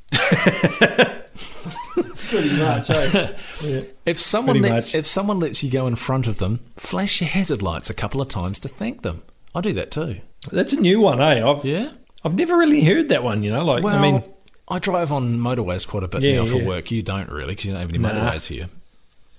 [2.30, 3.34] Pretty much, eh?
[4.06, 4.96] If someone Pretty lets much.
[4.96, 8.22] if someone lets you go in front of them, flash your hazard lights a couple
[8.22, 9.24] of times to thank them.
[9.54, 10.18] I do that too.
[10.52, 11.44] That's a new one, eh?
[11.48, 11.92] I've Yeah.
[12.24, 13.44] I've never really heard that one.
[13.44, 14.24] You know, like Well, I mean,
[14.68, 16.66] I drive on motorways quite a bit Yeah, now for yeah.
[16.68, 16.92] work.
[16.92, 18.10] You don't really because you don't have any Nah.
[18.12, 18.68] motorways here.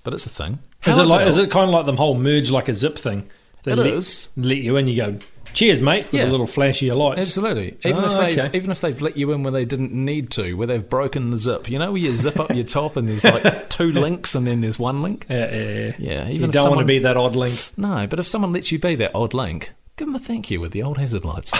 [0.07, 0.59] But it's a thing.
[0.85, 3.29] is it like is it kind of like the whole merge like a zip thing?
[3.63, 4.29] They It let, is.
[4.37, 5.19] let you in, you go,
[5.51, 6.29] "Cheers, mate," with Yeah.
[6.29, 7.19] a little flash of your lights.
[7.19, 7.75] Absolutely.
[7.83, 8.57] Even if Oh, they've okay.
[8.57, 11.37] even if they've let you in where they didn't need to, where they've broken the
[11.37, 11.69] zip.
[11.69, 14.61] You know where you zip up your top and there's like two links and then
[14.61, 15.25] there's one link?
[15.29, 15.91] Yeah, yeah, yeah.
[15.99, 17.71] Yeah, You don't if want to be that odd link.
[17.75, 20.61] No, but if someone lets you be that odd link, give them a thank you
[20.61, 21.51] with the old hazard lights.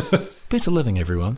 [0.48, 1.36] Better living, everyone.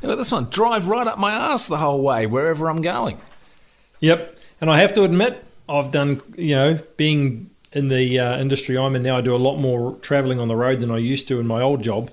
[0.00, 0.44] About this one?
[0.48, 3.18] Drive right up my ass the whole way, wherever I'm going.
[3.98, 4.36] Yep.
[4.60, 8.96] And I have to admit, I've done, you know, being in the uh, industry I'm
[8.96, 11.38] in now, I do a lot more traveling on the road than I used to
[11.38, 12.10] in my old job.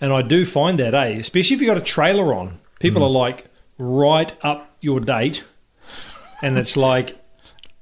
[0.00, 1.18] And I do find that, eh?
[1.18, 2.58] Especially if you've got a trailer on.
[2.78, 3.46] People are like
[3.78, 5.42] right up your date.
[6.42, 7.16] And it's like,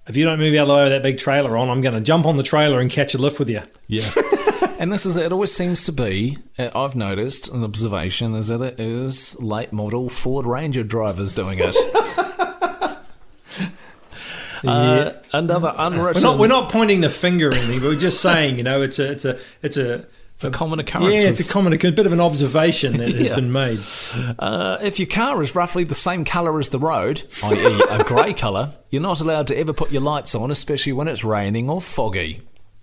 [0.09, 1.95] if you don't move out of the way with that big trailer on, I'm going
[1.95, 3.63] to jump on the trailer and catch a lift with you.
[3.87, 4.11] Yeah.
[4.79, 8.63] and this is it always seems to be uh, I've noticed an observation is that
[8.63, 11.77] it is late model Ford Ranger drivers doing it.
[14.65, 18.21] Uh, another unwritten We're not, we're not pointing the finger or anything, but we're just
[18.21, 21.23] saying, you know, it's a, it's a, it's a, it's a common occurrence.
[21.23, 23.81] yeah, it's a common, a bit of an observation that has been made.
[24.39, 28.35] Uh, if your car is roughly the same colour as the road, i.e., a grey
[28.35, 31.81] colour, you're not allowed to ever put your lights on, especially when it's raining or
[31.81, 32.41] foggy.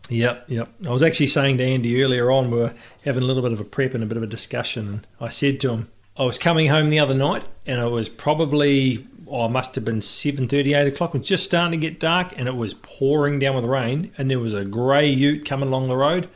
[0.10, 0.70] Yep, yep.
[0.86, 2.74] I was actually saying to Andy earlier on, we were
[3.06, 5.06] having a little bit of a prep and a bit of a discussion.
[5.20, 9.08] I said to him, I was coming home the other night, and it was probably,
[9.28, 11.16] oh, must have been 7.30, 8 o'clock.
[11.16, 14.30] It was just starting to get dark, and it was pouring down with rain, and
[14.30, 16.30] there was a grey ute coming along the road,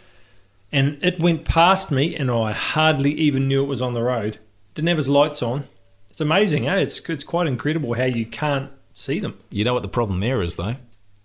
[0.71, 4.39] and it went past me, and I hardly even knew it was on the road.
[4.75, 5.67] Didn't have his lights on.
[6.09, 6.77] It's amazing, eh?
[6.77, 9.39] It's, it's quite incredible how you can't see them.
[9.49, 10.75] You know what the problem there is, though?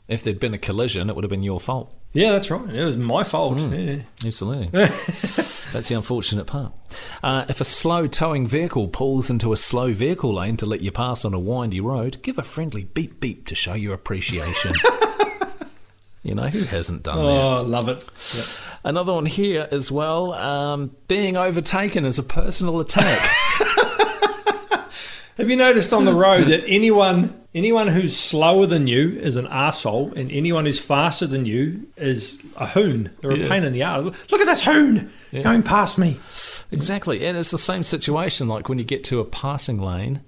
[0.09, 1.93] If there'd been a collision, it would have been your fault.
[2.15, 2.73] Yeah, that's right.
[2.73, 3.59] It was my fault.
[3.59, 3.97] Yeah.
[4.25, 4.69] Absolutely.
[5.75, 6.73] That's the unfortunate part.
[7.25, 10.93] Uh, if a slow towing vehicle pulls into a slow vehicle lane to let you
[10.93, 14.73] pass on a windy road, give a friendly beep beep to show your appreciation.
[16.23, 17.25] you know, who hasn't done that?
[17.25, 18.05] Oh, love it.
[18.33, 18.47] Yep.
[18.85, 20.35] Another one here as well.
[20.35, 23.29] Um, being overtaken is a personal attack.
[25.37, 29.47] Have you noticed on the road that anyone anyone who's slower than you is an
[29.49, 33.11] asshole, and anyone who's faster than you is a hoon?
[33.21, 33.49] They're a Yeah.
[33.49, 34.27] pain in the ass.
[34.31, 36.17] Look at this hoon going past me.
[36.73, 37.25] Exactly.
[37.27, 40.21] And it's the same situation like when you get to a passing lane.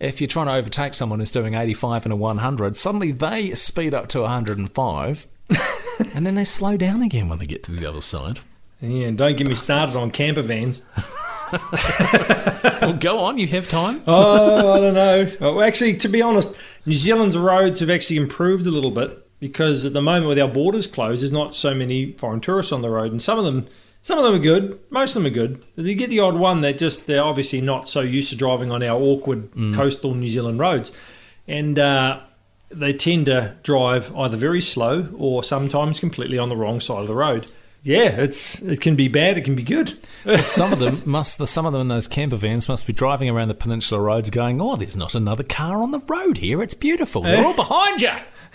[0.00, 3.94] If you're trying to overtake someone who's doing 85 and a 100, suddenly they speed
[3.94, 5.26] up to 105
[6.14, 8.40] and then they slow down again when they get to the other side.
[8.82, 10.82] Yeah, and don't get me started on camper vans.
[12.80, 14.02] Well, go on, you have time.
[14.06, 15.30] Oh, I don't know.
[15.40, 19.84] Well, actually, to be honest, New Zealand's roads have actually improved a little bit because
[19.84, 22.90] at the moment with our borders closed, there's not so many foreign tourists on the
[22.90, 23.66] road, and some of them,
[24.02, 24.78] some of them are good.
[24.90, 25.64] Most of them are good.
[25.76, 28.82] You get the odd one that just they're obviously not so used to driving on
[28.82, 30.92] our awkward coastal New Zealand roads,
[31.48, 32.20] and uh,
[32.70, 37.06] they tend to drive either very slow or sometimes completely on the wrong side of
[37.06, 37.50] the road.
[37.84, 39.98] Yeah, it's it can be bad, it can be good.
[40.40, 43.28] some of them must, the, some of them in those camper vans must be driving
[43.28, 46.62] around the peninsula roads going, oh, there's not another car on the road here.
[46.62, 47.22] It's beautiful.
[47.22, 48.10] They're all behind you.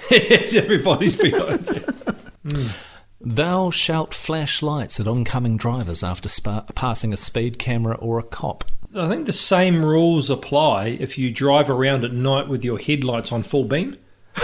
[0.11, 2.65] Everybody's behind you.
[3.21, 8.23] Thou shalt flash lights at oncoming drivers after spa- passing a speed camera or a
[8.23, 8.63] cop.
[8.95, 13.31] I think the same rules apply if you drive around at night with your headlights
[13.31, 13.97] on full beam.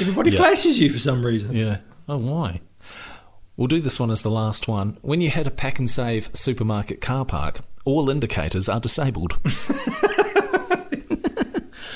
[0.00, 0.38] Everybody Yeah.
[0.38, 1.54] flashes you for some reason.
[1.54, 1.78] Yeah.
[2.08, 2.60] Oh, why?
[3.56, 4.98] We'll do this one as the last one.
[5.02, 9.38] When you hit a PAK'nSAVE supermarket car park, all indicators are disabled.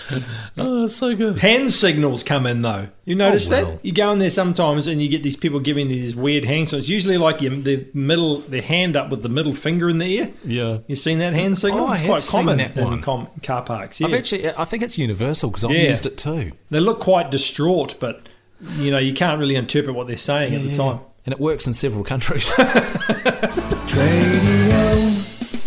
[0.58, 1.38] oh, it's so good.
[1.40, 2.88] Hand signals come in though.
[3.04, 3.66] You notice Oh, well.
[3.72, 3.84] that?
[3.84, 6.88] You go in there sometimes and you get these people giving these weird hand signals.
[6.88, 10.30] Usually like your, the middle, their hand up with the middle finger in the air.
[10.44, 10.78] Yeah.
[10.86, 11.84] You've seen that hand signal?
[11.84, 13.02] Oh, I it's have quite seen common that in one.
[13.02, 14.00] com- car parks.
[14.00, 14.08] Yeah.
[14.08, 15.88] I've actually, I think it's universal because I've Yeah.
[15.88, 16.52] used it too.
[16.70, 18.28] They look quite distraught, but
[18.76, 21.00] you know you can't really interpret what they're saying at the time.
[21.26, 22.50] And it works in several countries.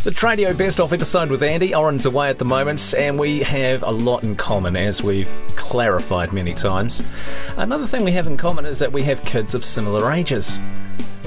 [0.10, 1.76] The Tradio Best Off episode with Andy.
[1.76, 6.34] Orrin's away at the moment, and we have a lot in common, as we've clarified
[6.34, 7.04] many times.
[7.58, 10.60] Another thing we have in common is that we have kids of similar ages.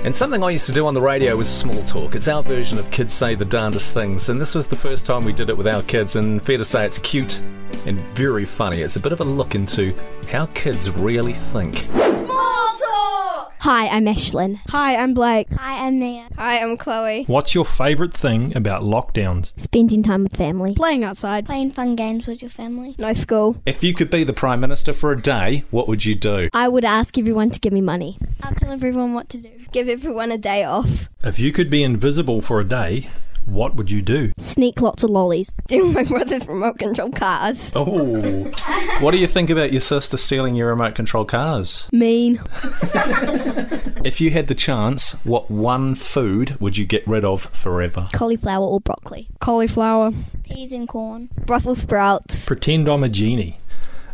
[0.03, 2.17] And something I used to do on the radio was small talk.
[2.17, 5.25] It's our version of kids say the darndest things, and this was the first time
[5.25, 7.41] we did it with our kids, and fair to say it's cute
[7.87, 8.81] and very funny.
[8.81, 9.95] It's a bit of a look into
[10.29, 11.87] how kids really think.
[13.63, 14.59] Hi, I'm Ashlyn.
[14.71, 15.49] Hi, I'm Blake.
[15.53, 16.27] Hi, I'm Mia.
[16.35, 17.23] Hi, I'm Chloe.
[17.29, 19.53] What's your favourite thing about lockdowns?
[19.57, 20.75] Spending time with family.
[20.75, 21.47] Playing outside.
[21.47, 22.97] Playing fun games with your family.
[22.99, 23.63] No school.
[23.65, 26.49] If you could be the Prime Minister for a day, what would you do?
[26.53, 28.19] I would ask everyone to give me money.
[28.43, 29.53] I'll tell everyone what to do.
[29.71, 31.09] Give everyone a day off.
[31.23, 33.07] If you could be invisible for a day,
[33.47, 34.33] what would you do?
[34.39, 35.49] Sneak lots of lollies.
[35.67, 37.71] Steal my brother's remote control cars.
[37.75, 38.45] Oh.
[39.01, 41.89] what do you think about your sister stealing your remote control cars?
[41.93, 42.41] Mean.
[44.05, 48.09] If you had the chance, what one food would you get rid of forever?
[48.13, 49.29] Cauliflower or broccoli.
[49.39, 50.11] Cauliflower.
[50.43, 51.29] Peas and corn.
[51.47, 52.45] Brussels sprouts.
[52.45, 53.61] Pretend I'm a genie.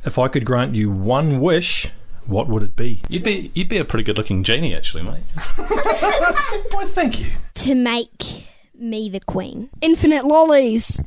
[0.05, 1.91] If I could grant you one wish,
[2.27, 3.01] what would it be?
[3.09, 5.23] You'd be you'd be a pretty good looking genie actually, mate.
[5.57, 7.33] Why, thank you.
[7.55, 8.47] To make
[8.79, 9.71] me the queen.
[9.81, 11.01] Infinite lollies.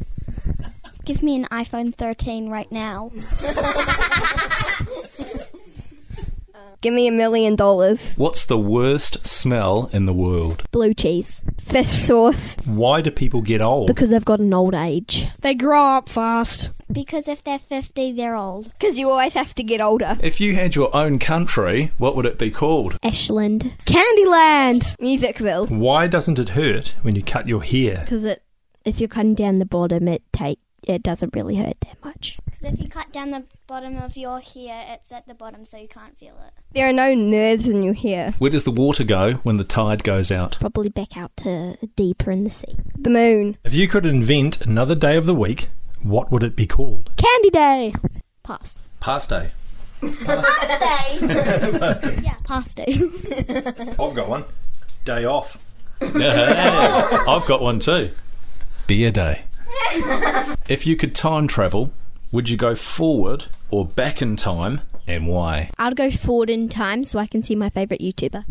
[1.05, 3.11] Give me an iPhone 13 right now.
[6.81, 8.15] Give me a million dollars.
[8.15, 10.63] What's the worst smell in the world?
[10.71, 11.43] Blue cheese.
[11.59, 12.57] Fish sauce.
[12.65, 13.85] Why do people get old?
[13.85, 15.27] Because they've got an old age.
[15.41, 16.71] They grow up fast.
[16.93, 18.71] Because if they're 50, they're old.
[18.73, 20.17] Because you always have to get older.
[20.21, 22.97] If you had your own country, what would it be called?
[23.03, 23.73] Ashland.
[23.85, 24.95] Candyland.
[24.97, 25.69] Musicville.
[25.69, 28.01] Why doesn't it hurt when you cut your hair?
[28.01, 28.43] Because it,
[28.85, 32.37] if you're cutting down the bottom, it take it doesn't really hurt that much.
[32.45, 35.77] Because if you cut down the bottom of your hair, it's at the bottom, so
[35.77, 36.53] you can't feel it.
[36.73, 38.33] There are no nerves in your hair.
[38.39, 40.57] Where does the water go when the tide goes out?
[40.59, 42.77] Probably back out to deeper in the sea.
[42.97, 43.57] The moon.
[43.63, 45.69] If you could invent another day of the week,
[46.03, 47.11] what would it be called?
[47.17, 47.93] Candy day.
[48.43, 48.77] Pass.
[48.99, 49.51] Past day.
[50.23, 52.21] Past day.
[52.23, 52.93] yeah, past day.
[53.99, 54.45] I've got one.
[55.05, 55.57] Day off.
[56.01, 58.11] Yeah, I've got one too.
[58.87, 59.43] Beer day.
[60.67, 61.91] if you could time travel,
[62.31, 65.69] would you go forward or back in time and why?
[65.77, 68.45] I'd go forward in time so I can see my favourite YouTuber.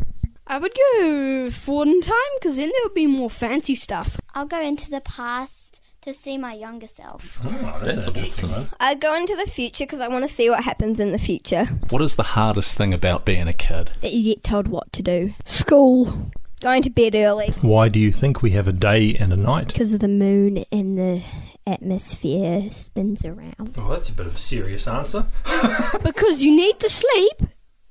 [0.46, 4.20] I would go forward in time because then there would be more fancy stuff.
[4.34, 7.40] I'll go into the past to see my younger self.
[7.82, 8.68] That's awesome.
[8.80, 11.66] I'd go into the future because I want to see what happens in the future.
[11.90, 13.90] What is the hardest thing about being a kid?
[14.00, 15.34] That you get told what to do.
[15.44, 16.30] School.
[16.60, 17.52] Going to bed early.
[17.62, 19.68] Why do you think we have a day and a night?
[19.68, 21.22] Because of the moon and the
[21.66, 23.74] atmosphere spins around.
[23.76, 25.26] Oh, that's a bit of a serious answer.
[26.02, 27.42] Because you need to sleep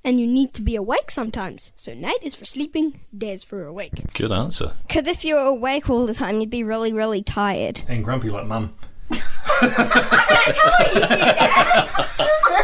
[0.04, 1.72] and you need to be awake sometimes.
[1.76, 4.14] So night is for sleeping, day is for awake.
[4.14, 4.74] Good answer.
[4.88, 7.84] Because if you were awake all the time, you'd be really, really tired.
[7.88, 8.74] And grumpy like mum.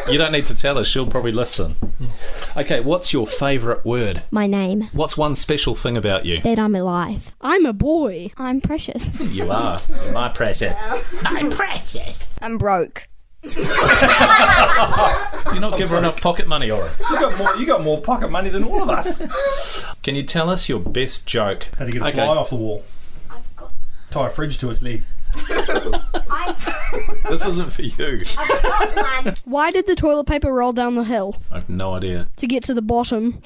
[0.08, 0.86] You don't need to tell her.
[0.86, 1.76] She'll probably listen.
[2.56, 4.22] Okay, what's your favourite word?
[4.30, 4.88] My name.
[4.94, 6.42] What's one special thing about you?
[6.42, 7.34] That I'm alive.
[7.42, 8.32] I'm a boy.
[8.38, 9.20] I'm precious.
[9.20, 9.82] You are.
[9.90, 10.78] You're my precious.
[11.26, 12.20] I'm precious.
[12.40, 13.08] I'm broke.
[15.50, 16.90] Do you not give her enough pocket money, Aura?
[17.12, 17.56] You got more.
[17.56, 19.86] You got more pocket money than all of us.
[20.04, 21.68] Can you tell us your best joke?
[21.78, 22.16] How to get a Okay.
[22.16, 22.84] fly off the wall?
[24.12, 25.04] Tie a fridge to its leg.
[27.30, 28.24] This isn't for you.
[29.46, 31.42] Why did the toilet paper roll down the hill?
[31.52, 32.30] I have no idea.
[32.38, 33.42] To get to the bottom.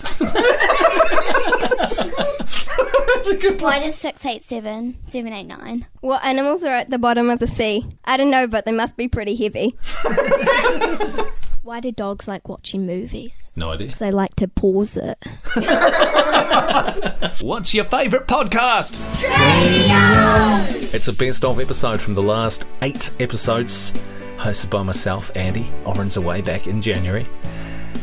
[3.60, 5.88] Why does 687 789?
[6.02, 7.86] What animals are at the bottom of the sea?
[8.06, 9.78] I don't know, but they must be pretty heavy.
[11.70, 13.52] Why do dogs like watching movies?
[13.56, 13.86] No idea.
[13.86, 15.24] Because they like to pause it.
[17.44, 18.98] What's your favourite podcast?
[20.96, 23.94] It's a best of episode from the last eight episodes,
[24.38, 25.72] hosted by myself, Andy.
[25.86, 27.28] Orrin's away back in January.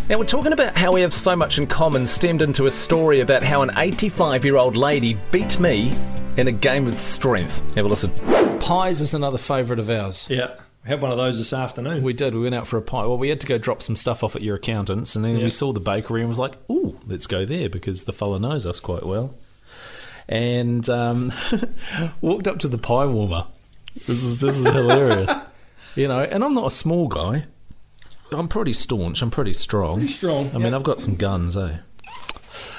[0.08, 3.18] Now, we're talking about how we have so much in common, stemmed into a story
[3.18, 5.92] about how an 85 year old lady beat me
[6.36, 7.64] in a game of strength.
[7.74, 8.12] Have a listen.
[8.60, 10.28] Pies is another favourite of ours.
[10.30, 10.54] Yeah.
[10.86, 12.02] Had one of those this afternoon.
[12.02, 12.34] We did.
[12.34, 13.06] We went out for a pie.
[13.06, 15.44] Well, we had to go drop some stuff off at your accountant's, and then Yeah.
[15.44, 18.64] we saw the bakery and was like, "Ooh, let's go there," because the fella knows
[18.66, 19.34] us quite well.
[20.28, 21.32] And um,
[22.20, 23.46] walked up to the pie warmer.
[24.06, 25.30] This is this is hilarious,
[25.96, 26.20] you know.
[26.20, 27.46] And I'm not a small guy.
[28.32, 29.22] I'm pretty staunch.
[29.22, 29.98] I'm pretty strong.
[29.98, 30.74] Pretty strong, I mean.
[30.74, 31.78] I've got some guns, eh?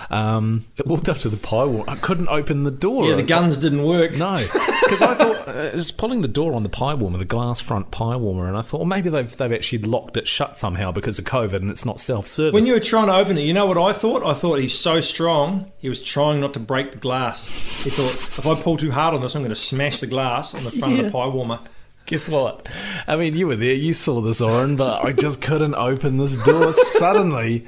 [0.10, 1.89] Um, it walked up to the pie warmer.
[1.89, 3.10] I couldn't open the door.
[3.10, 4.14] Yeah, the guns didn't work.
[4.14, 4.38] No,
[4.84, 7.60] because I thought uh, it was pulling the door on the pie warmer, the glass
[7.60, 10.91] front pie warmer, and I thought, well, maybe they've they've actually locked it shut somehow
[10.91, 12.53] because of COVID and it's not self service.
[12.53, 14.24] When you were trying to open it, you know what I thought?
[14.24, 17.45] I thought he's so strong, he was trying not to break the glass.
[17.84, 20.53] He thought, if I pull too hard on this, I'm going to smash the glass
[20.53, 21.60] on the front of the pie warmer.
[22.05, 22.66] Guess what?
[23.05, 26.38] I mean, you were there, you saw this, Orrin, but I just couldn't open this
[26.38, 26.72] door.
[26.72, 27.66] Suddenly,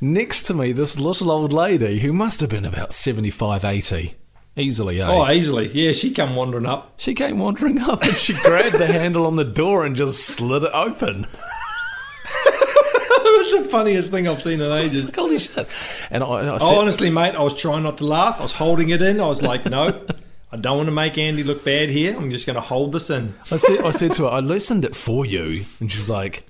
[0.00, 4.14] next to me, this little old lady who must have been about 75, 80.
[4.56, 5.06] Easily, eh?
[5.06, 5.68] Oh, easily.
[5.68, 6.94] Yeah, she came wandering up.
[6.98, 10.64] She came wandering up and she grabbed the handle on the door and just slid
[10.64, 11.26] it open.
[12.46, 15.04] it was the funniest thing I've seen in ages.
[15.04, 15.68] Like, Holy shit.
[16.10, 18.40] And I, I said, Oh, honestly, mate, I was trying not to laugh.
[18.40, 19.20] I was holding it in.
[19.20, 20.04] I was like, no,
[20.52, 22.16] I don't want to make Andy look bad here.
[22.16, 23.34] I'm just going to hold this in.
[23.52, 25.64] I said, I said to her, I loosened it for you.
[25.78, 26.44] And she's like,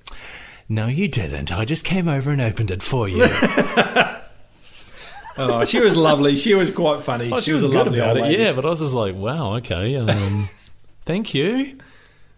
[0.71, 1.51] No, you didn't.
[1.51, 3.27] I just came over and opened it for you.
[5.37, 6.35] Oh, she was lovely.
[6.35, 7.31] She was quite funny.
[7.31, 8.43] Oh, she, was, a good lovely about it, lady.
[8.43, 8.51] yeah.
[8.51, 9.95] But I was just like, wow, okay.
[9.95, 10.49] Um,
[11.05, 11.79] thank you.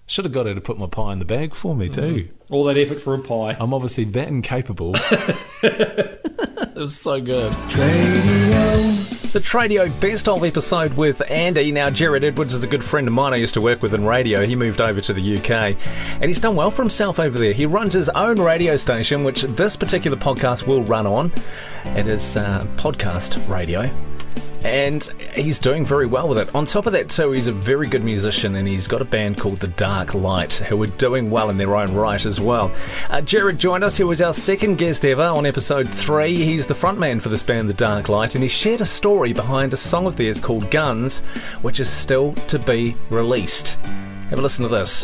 [0.06, 2.30] Should have got her to put my pie in the bag for me too.
[2.49, 3.56] All that effort for a pie.
[3.60, 4.93] I'm obviously that incapable.
[5.64, 7.51] it was so good.
[9.34, 11.72] The Tradio Best of episode with Andy.
[11.72, 14.06] Now, Jared Edwards is a good friend of mine I used to work with in
[14.06, 14.45] radio.
[14.45, 15.76] He moved over to the UK
[16.22, 17.54] and he's done well for himself over there.
[17.54, 21.32] He runs his own radio station, which this particular podcast will run on.
[21.86, 23.89] It is uh, podcast radio.
[24.64, 25.03] And
[25.36, 26.55] he's doing very well with it.
[26.55, 29.38] On top of that, too, he's a very good musician and he's got a band
[29.38, 32.72] called The Dark Light who are doing well in their own right as well.
[33.09, 36.36] Uh, Jared joined us, who was our second guest ever on episode three.
[36.36, 39.74] He's the frontman for this band, The Dark Light, and he shared a story behind
[39.74, 41.22] a song of theirs called Guns,
[41.61, 43.76] which is still to be released.
[44.30, 45.03] Have a listen to this.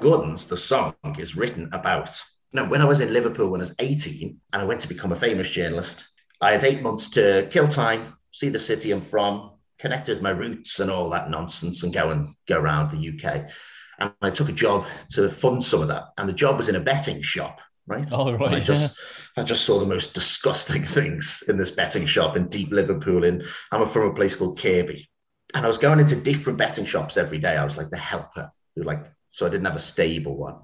[0.00, 2.22] Guns, the song, is written about.
[2.52, 5.12] Now, when I was in Liverpool when I was 18 and I went to become
[5.12, 6.08] a famous journalist,
[6.40, 10.30] I had eight months to kill time, see the city I'm from, connect with my
[10.30, 13.50] roots and all that nonsense, and go and go around the UK.
[13.98, 16.04] And I took a job to fund some of that.
[16.18, 18.06] And the job was in a betting shop, right?
[18.12, 18.96] Oh, right, And I just
[19.36, 23.24] I just saw the most disgusting things in this betting shop in deep Liverpool.
[23.24, 25.08] In I'm from a place called Kirkby.
[25.54, 27.56] And I was going into different betting shops every day.
[27.56, 30.56] I was like the helper who like so I didn't have a stable one.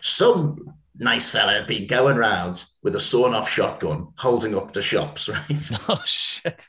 [0.00, 4.82] Some nice fella had been going around with a sawn off shotgun holding up the
[4.82, 5.70] shops, right?
[5.88, 6.66] Oh, shit.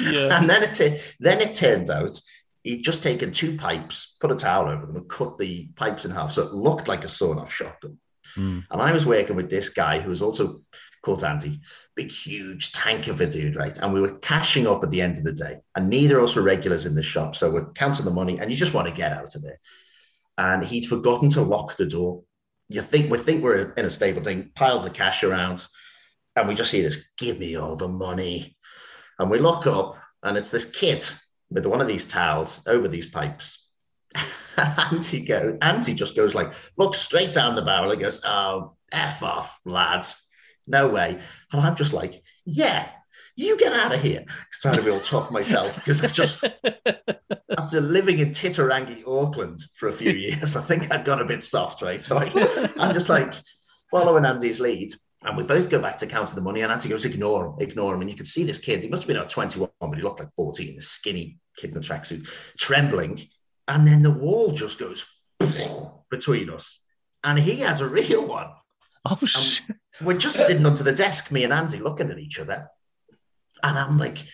[0.00, 0.38] Yeah.
[0.38, 2.18] And then it then it turned out
[2.62, 6.10] he'd just taken two pipes, put a towel over them, and cut the pipes in
[6.10, 7.98] half, so it looked like a sawn off shotgun.
[8.34, 8.60] Hmm.
[8.70, 10.62] And I was working with this guy who was also
[11.04, 11.60] called Andy,
[11.96, 13.76] big, huge tank of a dude, right?
[13.76, 16.36] And we were cashing up at the end of the day, and neither of us
[16.36, 18.94] were regulars in the shop, so we're counting the money, and you just want to
[18.94, 19.58] get out of there.
[20.38, 22.22] And he'd forgotten to lock the door.
[22.68, 25.66] You think we think we're in a stable thing, piles of cash around,
[26.36, 28.56] and we just see this, give me all the money.
[29.18, 31.04] And we look up, and it's this kid
[31.50, 33.68] with one of these towels over these pipes.
[34.56, 38.20] and he go, and he just goes like, looks straight down the barrel and goes,
[38.24, 40.28] "Oh, f off, lads,
[40.66, 41.18] no way."
[41.52, 42.88] And I'm just like, "Yeah,
[43.36, 44.24] you get out of here."
[44.60, 46.44] Trying to be all tough myself because I just
[47.58, 51.42] after living in Titirangi, Auckland for a few years, I think I'd got a bit
[51.42, 52.04] soft, right?
[52.04, 52.30] So I,
[52.78, 53.34] I'm just like,
[53.90, 54.90] following Andy's lead.
[55.24, 57.94] And we both go back to counting the money, and Andy goes, ignore him, ignore
[57.94, 58.00] him.
[58.00, 60.20] And you could see this kid, he must have been about 21, but he looked
[60.20, 63.28] like 14, this skinny kid in a tracksuit, trembling.
[63.68, 65.06] And then the wall just goes
[66.10, 66.84] between us.
[67.22, 68.50] And he has a real one.
[69.04, 69.76] Oh, shit.
[70.00, 72.68] We're just sitting under the desk, me and Andy, looking at each other.
[73.62, 74.24] And I'm like,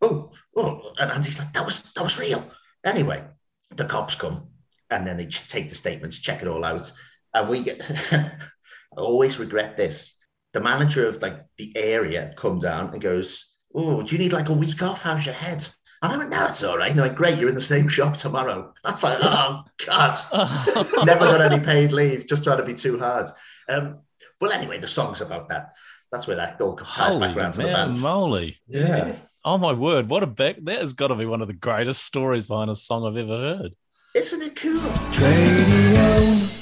[0.00, 0.92] oh, oh.
[0.98, 2.44] And Andy's like, that was that was real.
[2.84, 3.22] Anyway,
[3.70, 4.48] the cops come
[4.90, 6.90] and then they take the statements, check it all out.
[7.34, 8.32] And we get I
[8.96, 10.14] always regret this.
[10.52, 14.48] The manager of like the area come down and goes, Oh, do you need like
[14.48, 15.02] a week off?
[15.02, 15.66] How's your head?
[16.02, 16.90] And I went, No, it's all right.
[16.90, 18.72] And they're like, Great, you're in the same shop tomorrow.
[18.84, 20.14] I was like, Oh God.
[21.06, 23.28] Never got any paid leave, just trying to be too hard.
[23.68, 24.00] Um,
[24.40, 25.72] well, anyway, the song's about that.
[26.10, 28.00] That's where that all ties Holy back around to the band.
[28.00, 28.58] moly.
[28.68, 29.16] Yeah.
[29.44, 32.04] Oh my word, what a back that has got to be one of the greatest
[32.04, 33.74] stories behind a song I've ever heard.
[34.14, 34.78] Isn't it cool?
[35.10, 36.61] Tradio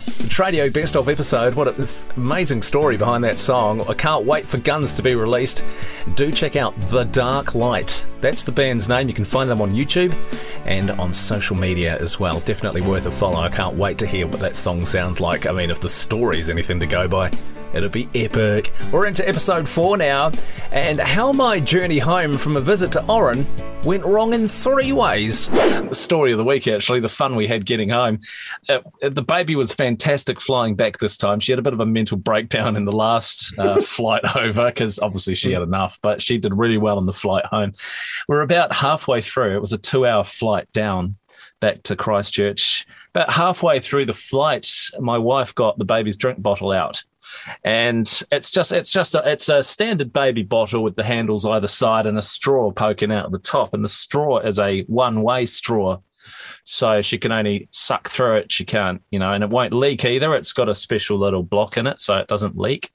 [0.70, 1.55] best of episode.
[1.55, 1.86] What an
[2.16, 3.82] amazing story behind that song.
[3.86, 5.66] I can't wait for Guns to be released.
[6.14, 8.07] Do check out The Dark Light.
[8.22, 9.07] That's the band's name.
[9.07, 10.16] You can find them on YouTube
[10.64, 12.41] and on social media as well.
[12.41, 13.36] Definitely worth a follow.
[13.36, 15.45] I can't wait to hear what that song sounds like.
[15.45, 17.30] I mean, if the story's anything to go by,
[17.75, 18.73] it'll be epic.
[18.93, 20.33] We're into episode four now,
[20.73, 23.47] and how my journey home from a visit to Orrin
[23.85, 25.49] went wrong in three ways.
[25.49, 28.18] The story of the week, actually, the fun we had getting home.
[28.68, 31.41] Uh, the baby was fantastic flying back this time.
[31.41, 34.99] She had a bit of a mental breakdown in the last uh, flight over because
[34.99, 37.73] obviously she had enough, but she did really well on the flight home.
[38.29, 39.57] We're about halfway through.
[39.57, 41.16] It was a two hour flight down
[41.61, 42.87] back to Christchurch.
[43.14, 44.66] About halfway through the flight,
[44.99, 47.03] my wife got the baby's drink bottle out
[47.64, 51.66] and it's just it's just a, it's a standard baby bottle with the handles either
[51.66, 53.74] side and a straw poking out the top.
[53.74, 55.99] And the straw is a one way straw.
[56.64, 58.53] So she can only suck through it.
[58.53, 60.35] She can't you know and it won't leak either.
[60.35, 62.91] It's got a special little block in it so it doesn't leak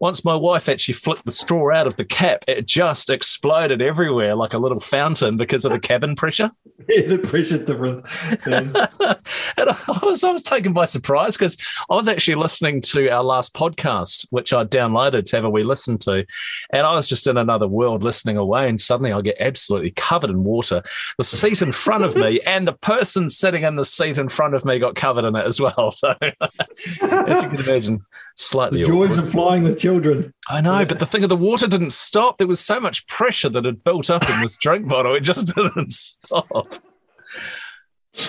[0.00, 4.34] once my wife actually flicked the straw out of the cap, it just exploded everywhere
[4.34, 6.50] like a little fountain because of the cabin pressure.
[6.88, 8.06] Yeah, the pressure's different.
[8.46, 8.74] Um,
[9.58, 11.58] and I was, I was taken by surprise because
[11.90, 15.64] I was actually listening to our last podcast, which I downloaded to have a wee
[15.64, 16.24] listen to.
[16.72, 18.70] And I was just in another world listening away.
[18.70, 20.82] And suddenly I get absolutely covered in water.
[21.18, 24.54] The seat in front of me and the person sitting in the seat in front
[24.54, 25.92] of me got covered in it as well.
[25.98, 28.00] So, as you can imagine,
[28.38, 29.24] slightly the joys awkward.
[29.24, 30.32] of flying with children.
[30.48, 32.38] I know, but the thing of the water didn't stop.
[32.38, 35.14] There was so much pressure that had built up in this drink bottle.
[35.14, 36.74] It just didn't stop.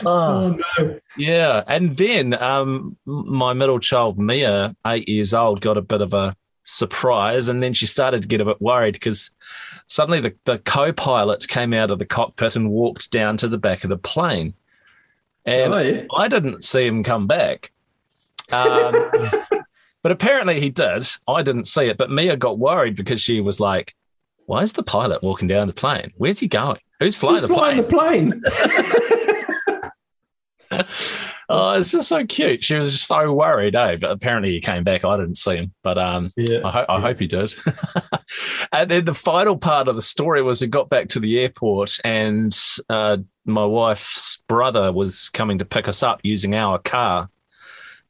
[0.05, 0.99] Oh, no.
[1.17, 1.63] Yeah.
[1.67, 6.35] And then um, my middle child, Mia, eight years old, got a bit of a
[6.63, 7.49] surprise.
[7.49, 9.31] And then she started to get a bit worried because
[9.87, 13.57] suddenly the, the co pilot came out of the cockpit and walked down to the
[13.57, 14.53] back of the plane.
[15.45, 16.03] And Oh, yeah.
[16.15, 17.71] I didn't see him come back.
[18.51, 19.09] Um,
[20.03, 21.07] but apparently he did.
[21.27, 21.97] I didn't see it.
[21.97, 23.93] But Mia got worried because she was like,
[24.45, 26.11] why is the pilot walking down the plane?
[26.17, 26.79] Where's he going?
[26.99, 28.29] Who's flying Who's the flying plane?
[28.41, 29.91] the plane?
[31.51, 32.63] Oh, it's just so cute.
[32.63, 33.95] She was just so worried, eh?
[33.99, 35.03] But apparently he came back.
[35.03, 36.59] I didn't see him, but um, Yeah.
[36.63, 37.55] I, ho- I hope he did.
[38.71, 41.97] and then the final part of the story was we got back to the airport,
[42.03, 42.55] and
[42.87, 47.31] uh, my wife's brother was coming to pick us up using our car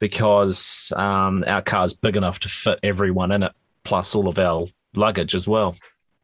[0.00, 3.52] because um, our is big enough to fit everyone in it,
[3.84, 5.76] plus all of our luggage as well.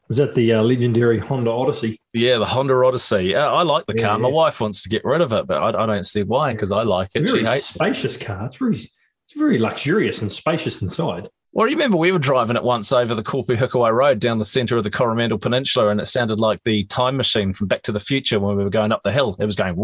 [0.08, 2.00] Was that the uh, legendary Honda Odyssey?
[2.12, 3.34] Yeah, the Honda Odyssey.
[3.34, 4.18] Uh, I like the Yeah, car.
[4.18, 4.34] My yeah.
[4.34, 6.82] wife wants to get rid of it, but I, I don't see why because I
[6.82, 7.22] like it.
[7.22, 7.74] It's a She very hates it.
[7.74, 8.46] spacious car.
[8.46, 11.28] It's very, it's very luxurious and spacious inside.
[11.52, 14.76] Well, you remember we were driving it once over the Kopu-Hikuai Road down the centre
[14.76, 17.98] of the Coromandel Peninsula, and it sounded like the time machine from Back to the
[18.00, 19.34] Future when we were going up the hill.
[19.40, 19.74] It was going.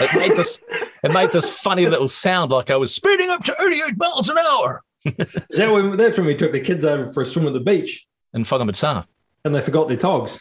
[0.00, 0.62] It made this.
[1.02, 4.38] It made this funny little sound like I was speeding up to 88 miles an
[4.38, 7.60] hour that when, that's when we took the kids over for a swim at the
[7.60, 9.04] beach in Whangamata.
[9.44, 10.38] and they forgot their togs.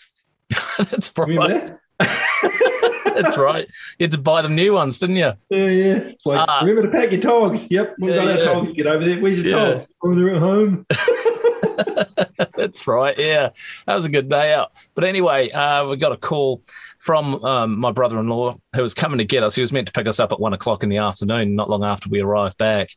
[0.77, 1.37] That's right.
[1.67, 1.79] that?
[3.15, 3.67] That's right.
[3.99, 5.33] You had to buy them new ones, didn't you?
[5.49, 5.93] Yeah, yeah.
[5.97, 6.59] It's like, Ah.
[6.61, 7.69] remember to pack your togs.
[7.69, 8.43] Yep, we've Yeah, got our yeah.
[8.45, 8.71] togs.
[8.71, 9.19] Get over there.
[9.19, 9.71] Where's your Yeah.
[9.73, 9.87] togs?
[10.03, 10.85] Oh, they're at home.
[12.55, 13.17] That's right.
[13.17, 13.49] Yeah,
[13.85, 14.71] that was a good day out.
[14.95, 16.61] But anyway, uh, we got a call
[16.99, 19.55] from um, my brother-in-law who was coming to get us.
[19.55, 21.83] He was meant to pick us up at one o'clock in the afternoon, not long
[21.83, 22.89] after we arrived back.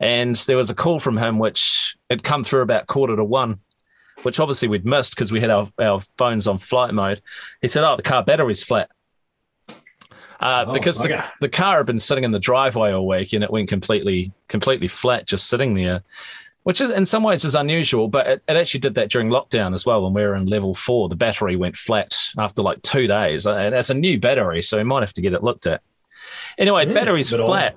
[0.00, 3.60] And there was a call from him, which had come through about quarter to one,
[4.22, 7.20] which obviously we'd missed because we had our, our phones on flight mode.
[7.60, 8.90] He said, "Oh, the car battery's flat."
[10.40, 13.42] Uh, Oh, because the, the car had been sitting in the driveway all week and
[13.42, 16.04] it went completely completely flat just sitting there
[16.64, 19.72] which is in some ways is unusual, but it, it actually did that during lockdown
[19.72, 20.02] as well.
[20.02, 23.74] When we were in level four, the battery went flat after like two days, and
[23.74, 25.80] it's a new battery, so we might have to get it looked at.
[26.58, 27.76] Anyway, Yeah, battery's flat,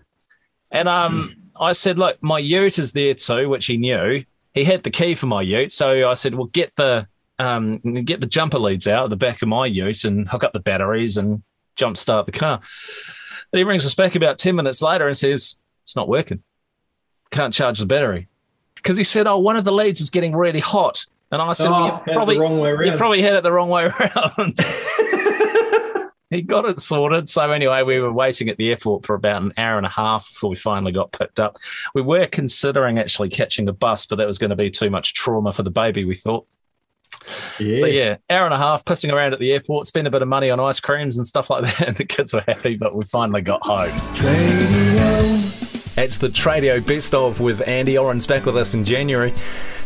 [0.72, 4.26] and um, I said, look, my ute is there too, which he knew.
[4.54, 7.08] He had the key for my ute, so I said, well, get the
[7.40, 10.54] um, get the jumper leads out of the back of my ute and hook up
[10.54, 11.44] the batteries and
[11.76, 12.60] jump start the car.
[13.54, 16.44] And he rings us back about ten minutes later and says, it's not working.
[17.32, 18.28] Can't charge the battery
[18.82, 21.06] because he said, oh, one of the leads was getting really hot.
[21.32, 23.36] And I said, Oh, well, ah, you it the probably, wrong way you probably had
[23.36, 24.58] it the wrong way around.
[26.30, 27.30] he got it sorted.
[27.30, 30.28] So anyway, we were waiting at the airport for about an hour and a half
[30.28, 31.56] before we finally got picked up.
[31.96, 35.14] We were considering actually catching a bus, but that was going to be too much
[35.14, 36.04] trauma for the baby.
[36.04, 36.48] We thought.
[37.60, 37.82] Yeah.
[37.82, 40.28] But yeah, hour and a half pissing around at the airport, spend a bit of
[40.28, 41.82] money on ice creams and stuff like that.
[41.88, 43.92] And the kids were happy, but we finally got home.
[45.98, 49.34] It's the Tradio Best of with Andy Orrin's back with us in January.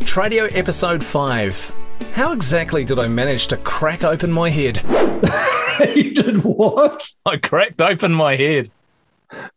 [0.01, 1.75] Tradio episode 5.
[2.13, 4.83] How exactly did I manage to crack open my head?
[5.95, 7.09] you did what?
[7.25, 8.69] I cracked open my head.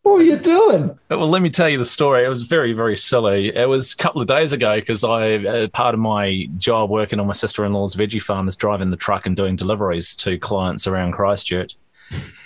[0.01, 0.97] What were you doing?
[1.09, 2.25] Well, let me tell you the story.
[2.25, 3.55] It was very, very silly.
[3.55, 7.19] It was a couple of days ago because I, uh, part of my job working
[7.19, 10.39] on my sister in law's veggie farm is driving the truck and doing deliveries to
[10.39, 11.75] clients around Christchurch.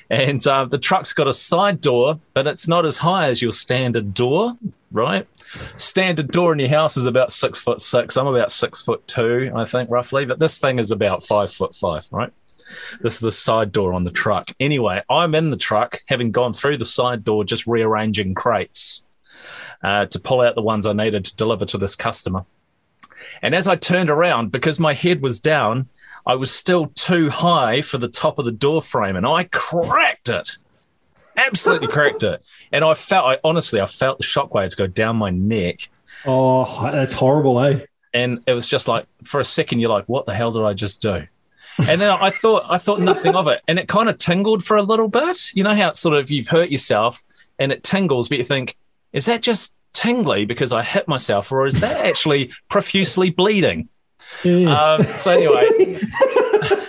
[0.10, 3.51] And uh, the truck's got a side door, but it's not as high as your
[3.51, 4.58] standard door,
[4.91, 5.28] right?
[5.78, 8.18] Standard door in your house is about six foot six.
[8.18, 10.26] I'm about six foot two, I think, roughly.
[10.26, 12.32] But this thing is about five foot five, right?
[13.01, 14.51] This is the side door on the truck.
[14.60, 19.04] Anyway, I'm in the truck, having gone through the side door, just rearranging crates
[19.84, 22.45] uh, to pull out the ones I needed to deliver to this customer.
[23.41, 25.88] And as I turned around, because my head was down,
[26.26, 30.30] I was still too high for the top of the door frame, and I cracked
[30.30, 30.58] it.
[31.36, 32.46] Absolutely cracked it.
[32.72, 35.90] And I felt, I honestly, I felt the shockwaves go down my neck.
[36.26, 37.86] Oh, that's horrible, eh?
[38.14, 40.74] And it was just like, for a second, you're like, what the hell did I
[40.74, 41.28] just do?
[41.80, 43.62] And then I thought, I thought nothing of it.
[43.68, 45.52] And it kind of tingled for a little bit.
[45.56, 47.24] You know how it's sort of, you've hurt yourself
[47.58, 48.76] and it tingles, but you think,
[49.12, 53.90] is that just tingly because I hit myself, or is that actually profusely bleeding?
[54.68, 56.00] Um, so anyway,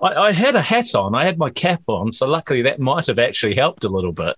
[0.00, 1.14] I, I had a hat on.
[1.14, 4.36] I had my cap on, so luckily that might have actually helped a little bit.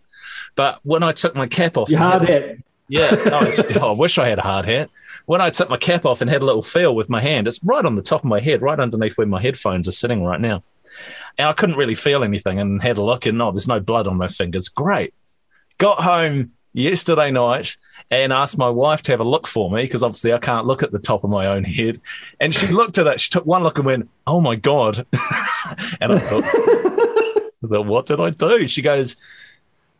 [0.54, 2.56] But when I took my cap off, hard hat.
[2.88, 3.10] yeah,
[3.80, 4.90] oh, I wish I had a hard hat.
[5.26, 7.62] When I took my cap off and had a little feel with my hand, it's
[7.64, 10.40] right on the top of my head, right underneath where my headphones are sitting right
[10.40, 10.62] now.
[11.38, 14.06] And I couldn't really feel anything and had a look, and oh, there's no blood
[14.06, 14.68] on my fingers.
[14.68, 15.14] Great.
[15.78, 17.76] Got home yesterday night
[18.10, 20.82] and asked my wife to have a look for me because obviously I can't look
[20.82, 22.00] at the top of my own head.
[22.40, 24.98] And she looked at it, she took one look and went, Oh my God.
[26.00, 28.66] and I thought, "Then what did I do?
[28.66, 29.16] She goes,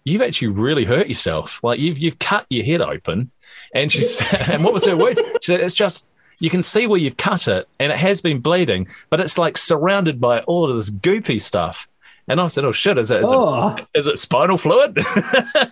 [0.05, 1.63] You've actually really hurt yourself.
[1.63, 3.31] Like you've you've cut your head open.
[3.75, 5.19] And she said, and what was her word?
[5.41, 8.41] She said, It's just you can see where you've cut it and it has been
[8.41, 11.89] bleeding, but it's like surrounded by all of this goopy stuff.
[12.29, 13.75] And I said, Oh shit, is it is, Oh.
[13.77, 14.97] it, is it spinal fluid?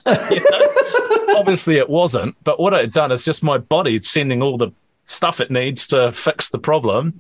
[0.07, 1.37] Know?
[1.37, 4.71] Obviously it wasn't, but what it had done is just my body sending all the
[5.05, 7.13] stuff it needs to fix the problem.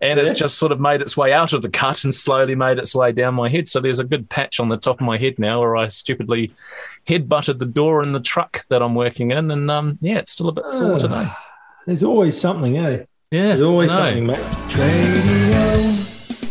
[0.00, 2.78] And it's just sort of made its way out of the cut and slowly made
[2.78, 3.66] its way down my head.
[3.68, 6.52] So there's a good patch on the top of my head now where I stupidly
[7.06, 9.50] head butted the door in the truck that I'm working in.
[9.50, 10.98] And um, yeah, it's still a bit sore Ah.
[10.98, 11.28] today.
[11.86, 13.04] There's always something, eh?
[13.30, 13.48] Yeah.
[13.56, 16.04] There's always I something, mate.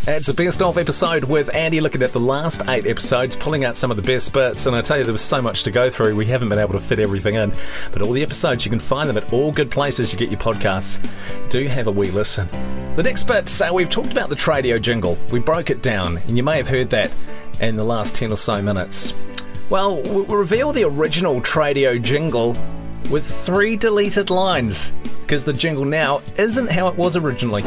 [0.10, 3.76] It's a best of episode with Andy looking at the last eight episodes, pulling out
[3.76, 4.66] some of the best bits.
[4.66, 6.16] And I tell you, there was so much to go through.
[6.16, 7.51] We haven't been able to fit everything in.
[7.91, 10.39] But all the episodes, you can find them at all good places you get your
[10.39, 11.05] podcasts.
[11.49, 12.47] Do have a wee listen.
[12.95, 15.18] The next bit, so uh, we've talked about the Tradio jingle.
[15.30, 17.12] We broke it down, and you may have heard that
[17.60, 19.14] in the last 10 or so minutes.
[19.70, 22.55] Well, we we reveal the original Tradio jingle
[23.10, 24.93] with three deleted lines.
[25.22, 27.62] Because the jingle now isn't how it was originally.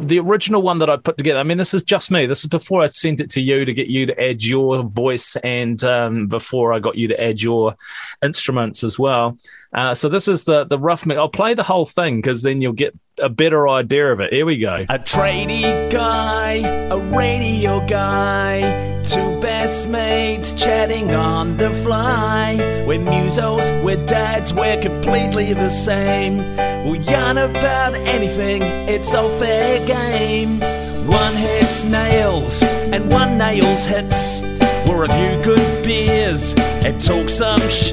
[0.00, 1.38] the original one that I put together.
[1.38, 2.26] I mean, this is just me.
[2.26, 5.36] This is before I sent it to you to get you to add your voice,
[5.36, 7.76] and um, before I got you to add your
[8.22, 9.36] instruments as well.
[9.72, 11.06] Uh, so this is the the rough.
[11.06, 14.32] mi- I'll play the whole thing because then you'll get a better idea of it.
[14.32, 14.84] Here we go.
[14.88, 16.54] A tradie guy,
[16.90, 19.33] a radio guy, two
[19.64, 22.54] best mates chatting on the fly.
[22.86, 26.36] We're musos, we're dads, we're completely the same.
[26.84, 30.60] We'll yarn about anything, it's all fair game.
[31.08, 34.42] One hits nails, and one nails hits.
[34.86, 36.52] We'll review good beers
[36.84, 37.92] and talk some sh.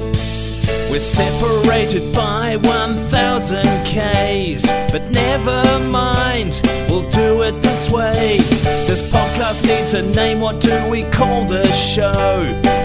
[0.89, 8.38] We're separated by 1,000 Ks, but never mind, we'll do it this way.
[8.88, 12.12] This podcast needs a name, what do we call the show?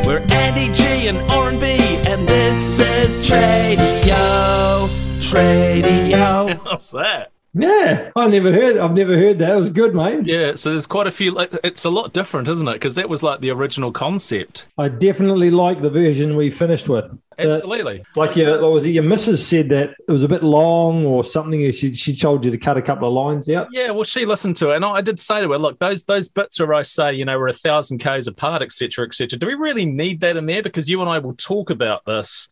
[0.07, 4.89] We're Andy G and Orrin B, and this is Tradio.
[5.20, 6.59] Tradio.
[6.64, 7.33] What's that?
[7.59, 8.77] Yeah, I never heard.
[8.77, 9.57] I've never heard that.
[9.57, 10.27] It was good, mate.
[10.27, 11.31] Yeah, so there's quite a few.
[11.31, 12.74] Like, it's a lot different, isn't it?
[12.74, 14.68] Because that was like the original concept.
[14.77, 17.18] I definitely like the version we finished with.
[17.39, 18.03] Absolutely.
[18.14, 18.91] Like your, what was it?
[18.91, 21.70] Your missus said that it was a bit long or something.
[21.72, 23.68] She she told you to cut a couple of lines out.
[23.72, 26.28] Yeah, well, she listened to it, and I did say to her, "Look, those those
[26.30, 29.39] bits where I say, you know, we're a thousand k's apart, etc., etc.
[29.39, 30.62] Do we really need that in there?
[30.62, 32.49] Because you and I will talk about this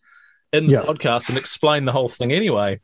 [0.52, 0.82] in the Yeah.
[0.82, 2.80] podcast and explain the whole thing anyway.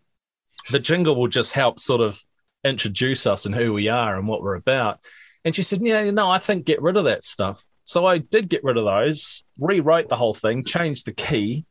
[0.71, 2.23] The jingle will just help sort of
[2.65, 5.01] introduce us and who we are and what we're about."
[5.45, 8.49] And she said, "Yeah, no, I think get rid of that stuff." So I did
[8.49, 11.65] get rid of those, rewrote the whole thing, changed the key,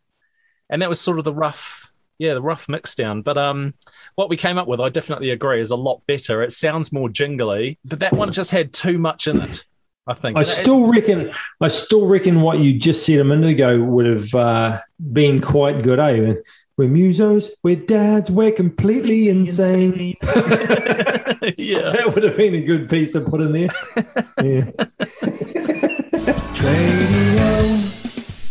[0.69, 3.73] and that was sort of the rough yeah the rough mix down but um
[4.15, 7.09] what we came up with i definitely agree is a lot better it sounds more
[7.09, 9.65] jingly but that one just had too much in it
[10.07, 11.31] i think I still reckon.
[11.61, 14.81] I still reckon what you just said a minute ago would have uh,
[15.13, 15.99] been quite good.
[15.99, 16.33] Eh?
[16.79, 17.49] We're musos.
[17.61, 18.31] We're dads.
[18.31, 20.15] We're completely insane.
[21.57, 23.69] yeah, that would have been a good piece to put in there.
[24.43, 24.71] yeah.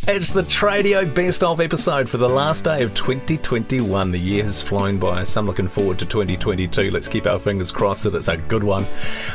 [0.09, 4.11] It's the Tradio Best of episode for the last day of 2021.
[4.11, 6.91] The year has flown by, so I'm looking forward to 2022.
[6.91, 8.85] Let's keep our fingers crossed that it's a good one.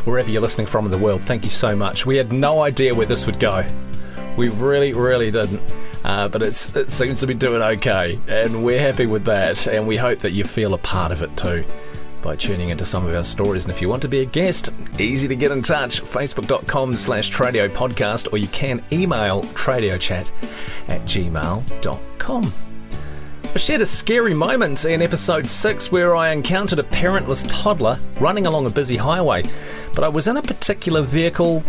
[0.05, 2.07] Wherever you're listening from in the world, thank you so much.
[2.07, 3.63] We had no idea where this would go.
[4.35, 5.61] We really, really didn't.
[6.03, 9.95] Uh, but it seems to be doing okay, and we're happy with that, and we
[9.95, 11.63] hope that you feel a part of it too
[12.23, 13.65] by tuning into some of our stories.
[13.65, 17.31] And if you want to be a guest, easy to get in touch, facebook.com slash
[17.31, 20.31] Tradio podcast, or you can email tradiochat
[20.87, 22.53] at gmail.com.
[23.53, 28.47] I shared a scary moment in episode 6 where I encountered a parentless toddler running
[28.47, 29.43] along a busy highway,
[29.93, 31.59] but I was in a particular vehicle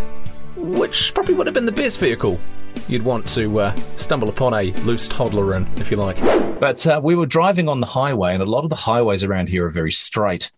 [0.55, 2.39] which probably would have been the best vehicle
[2.87, 6.19] you'd want to uh, stumble upon a loose toddler in, if you like.
[6.59, 9.49] But uh, we were driving on the highway, and a lot of the highways around
[9.49, 10.51] here are very straight.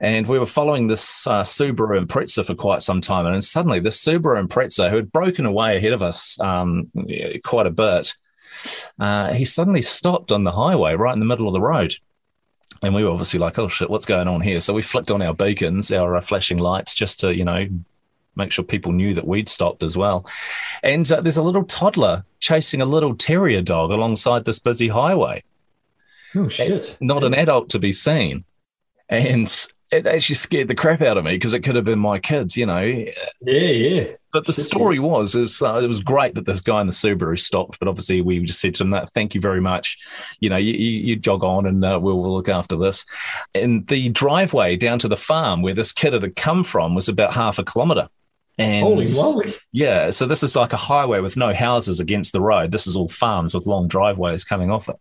[0.00, 4.02] And we were following this uh, Subaru Impreza for quite some time, and suddenly this
[4.04, 6.90] Subaru Impreza, who had broken away ahead of us um,
[7.44, 8.14] quite a bit,
[8.98, 11.94] uh, he suddenly stopped on the highway right in the middle of the road.
[12.82, 15.22] And we were obviously like, "Oh shit, what's going on here?" So we flicked on
[15.22, 17.66] our beacons, our uh, flashing lights, just to you know
[18.36, 20.26] make sure people knew that we'd stopped as well.
[20.82, 25.42] And uh, there's a little toddler chasing a little terrier dog alongside this busy highway.
[26.34, 26.96] Oh shit!
[27.00, 28.44] Not an adult to be seen,
[29.08, 29.48] and
[29.94, 32.56] it actually scared the crap out of me because it could have been my kids,
[32.56, 32.80] you know.
[32.80, 34.06] Yeah, yeah.
[34.32, 37.38] But the story was is uh, it was great that this guy in the Subaru
[37.38, 39.98] stopped, but obviously we just said to him that thank you very much.
[40.40, 43.06] You know, you, you, you jog on and uh, we'll, we'll look after this.
[43.54, 47.34] And the driveway down to the farm where this kid had come from was about
[47.34, 48.08] half a kilometre.
[48.56, 49.54] And Holy moly!
[49.72, 52.70] yeah, so this is like a highway with no houses against the road.
[52.70, 54.94] This is all farms with long driveways coming off it.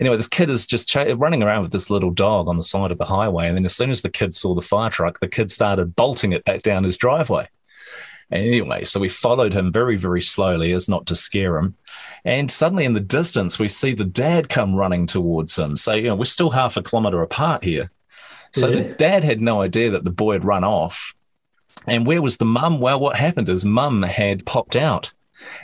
[0.00, 2.90] Anyway, this kid is just ch- running around with this little dog on the side
[2.90, 3.46] of the highway.
[3.46, 6.32] And then as soon as the kid saw the fire truck, the kid started bolting
[6.32, 7.48] it back down his driveway.
[8.32, 11.74] Anyway, so we followed him very, very slowly as not to scare him.
[12.24, 15.76] And suddenly in the distance, we see the dad come running towards him.
[15.76, 17.90] So, you know, we're still half a kilometre apart here.
[18.52, 18.82] So Yeah.
[18.82, 21.14] the dad had no idea that the boy had run off.
[21.86, 22.80] And where was the mum?
[22.80, 25.10] Well, what happened is mum had popped out.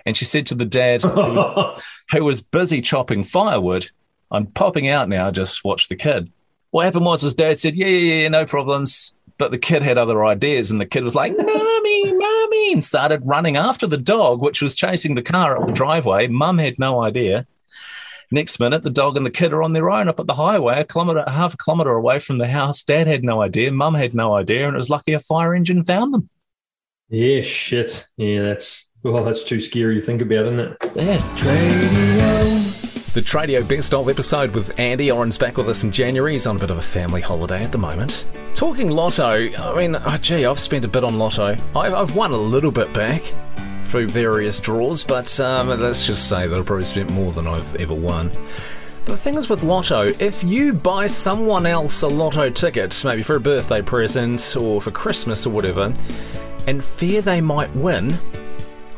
[0.05, 3.91] And she said to the dad, who was, who was busy chopping firewood,
[4.31, 6.33] I'm popping out now, just watch the kid.
[6.71, 9.15] What happened was his dad said, Yeah, yeah, yeah, no problems.
[9.39, 13.21] But the kid had other ideas, and the kid was like, Mommy, Mommy, and started
[13.25, 16.27] running after the dog, which was chasing the car up the driveway.
[16.27, 17.47] Mum had no idea.
[18.31, 20.81] Next minute, the dog and the kid are on their own up at the highway,
[20.81, 22.83] a kilometre, half a kilometre away from the house.
[22.83, 23.71] Dad had no idea.
[23.71, 26.29] Mum had no idea, and it was lucky a fire engine found them.
[27.09, 28.07] Yeah, shit.
[28.17, 30.77] Yeah, that's well, that's too scary to think about, isn't it?
[30.97, 31.19] Yeah.
[33.15, 36.33] The Tradio Best of episode with Andy Orrin's back with us in January.
[36.33, 38.27] He's on a bit of a family holiday at the moment.
[38.55, 41.57] Talking lotto, I mean, oh, gee, I've spent a bit on lotto.
[41.77, 43.23] I've, I've won a little bit back
[43.87, 47.75] through various draws, but um, let's just say that I've probably spent more than I've
[47.77, 48.31] ever won.
[49.05, 53.23] But the thing is with lotto, if you buy someone else a lotto ticket, maybe
[53.23, 55.93] for a birthday present or for Christmas or whatever,
[56.67, 58.19] and fear they might win,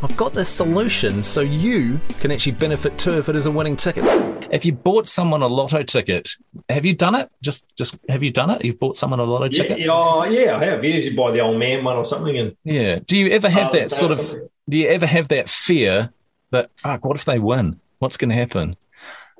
[0.03, 3.77] I've got this solution so you can actually benefit too if it is a winning
[3.77, 4.05] ticket.
[4.51, 6.31] If you bought someone a lotto ticket,
[6.71, 7.29] have you done it?
[7.43, 8.65] Just, just have you done it?
[8.65, 9.79] You've bought someone a lotto Yeah, ticket.
[9.81, 10.83] yeah, oh, yeah, I have.
[10.85, 13.01] Usually buy the old man one or something, and Yeah.
[13.05, 14.35] Do you ever have Oh, that sort of?
[14.69, 16.13] Do you ever have that fear
[16.51, 17.05] that fuck?
[17.05, 17.81] What if they win?
[17.99, 18.77] What's going to happen?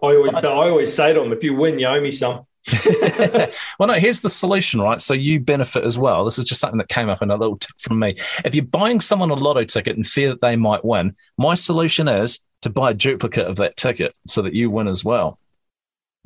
[0.03, 2.47] I always, I always say to them, if you win, you owe me some.
[3.79, 3.95] well, no.
[3.95, 5.01] Here's the solution, right?
[5.01, 6.25] So you benefit as well.
[6.25, 8.17] This is just something that came up in a little tip from me.
[8.45, 12.09] If you're buying someone a lotto ticket and fear that they might win, my solution
[12.09, 15.39] is to buy a duplicate of that ticket so that you win as well.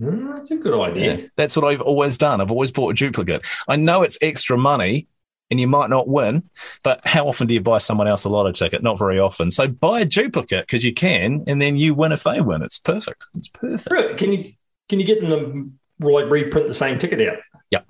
[0.00, 1.16] Mm, that's a good idea.
[1.16, 2.40] Yeah, that's what I've always done.
[2.40, 3.46] I've always bought a duplicate.
[3.68, 5.06] I know it's extra money,
[5.52, 6.42] and you might not win.
[6.82, 8.82] But how often do you buy someone else a lotto ticket?
[8.82, 9.52] Not very often.
[9.52, 12.62] So buy a duplicate because you can, and then you win if they win.
[12.62, 13.24] It's perfect.
[13.36, 13.90] It's perfect.
[13.90, 14.16] Really?
[14.16, 14.44] Can you
[14.88, 17.38] can you get them to like reprint the same ticket out?
[17.70, 17.86] Yep.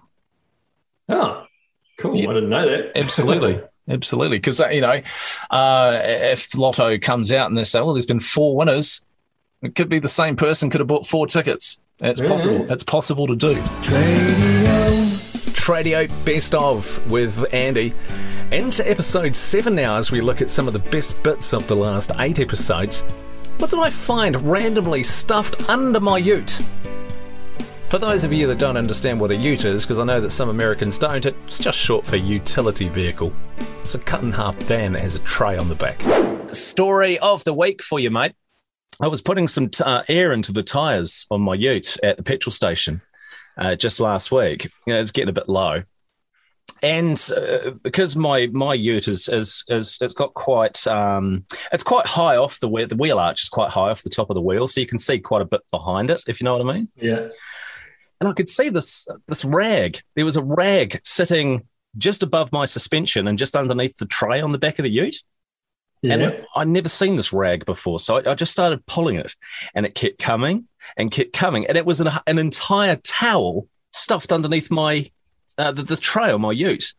[1.09, 1.45] Oh,
[1.99, 2.19] cool.
[2.19, 2.97] I didn't know that.
[2.97, 3.61] Absolutely.
[3.89, 4.39] Absolutely.
[4.39, 5.01] Because, you know,
[5.51, 9.05] uh, if Lotto comes out and they say, well, there's been four winners,
[9.61, 11.81] it could be the same person could have bought four tickets.
[11.99, 12.71] It's Yeah, possible.
[12.73, 13.55] It's possible to do.
[13.55, 15.12] Tradio
[16.25, 17.95] Best of with Andy.
[18.51, 21.77] Into episode seven now as we look at some of the best bits of the
[21.77, 23.03] last eight episodes.
[23.59, 26.61] What did I find randomly stuffed under my ute?
[27.89, 30.33] For those of you that don't understand what a ute is, because I know that
[30.33, 33.33] some Americans don't, it's just short for utility vehicle.
[33.83, 36.03] It's a cut in half van that has a tray on the back.
[36.55, 38.33] Story of the week for you, mate.
[39.01, 42.23] I was putting some t- uh, air into the tyres on my ute at the
[42.23, 43.03] petrol station
[43.59, 44.65] uh, just last week.
[44.87, 45.83] You know, it's getting a bit low.
[46.83, 52.07] And uh, because my my ute is, is is it's got quite um, it's quite
[52.07, 52.89] high off the wheel.
[52.89, 54.99] The wheel arch is quite high off the top of the wheel, so you can
[54.99, 57.29] see quite a bit behind it, if you know what I mean Yeah.
[58.21, 60.01] and I could see this this rag.
[60.17, 64.51] There was a rag sitting just above my suspension and just underneath the tray on
[64.53, 65.19] the back of the ute.
[66.03, 66.15] Yeah.
[66.15, 69.37] And I'd never seen this rag before, so I, I just started pulling it,
[69.75, 74.33] and it kept coming and kept coming, and it was an, an entire towel stuffed
[74.33, 75.11] underneath my
[75.59, 76.95] uh, the, the tray on my ute.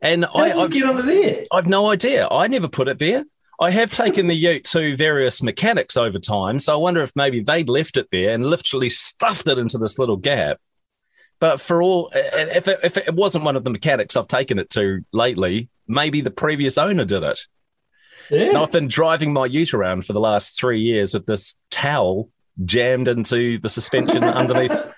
[0.00, 1.44] And How I I've, get under there?
[1.52, 2.28] I've no idea.
[2.28, 3.24] I never put it there.
[3.60, 7.40] I have taken the ute to various mechanics over time, so I wonder if maybe
[7.40, 10.58] they'd left it there and literally stuffed it into this little gap.
[11.40, 14.70] But for all, if it, if it wasn't one of the mechanics I've taken it
[14.70, 17.40] to lately, maybe the previous owner did it.
[18.30, 18.48] Yeah.
[18.48, 22.28] And I've been driving my ute around for the last three years with this towel
[22.64, 24.90] jammed into the suspension underneath.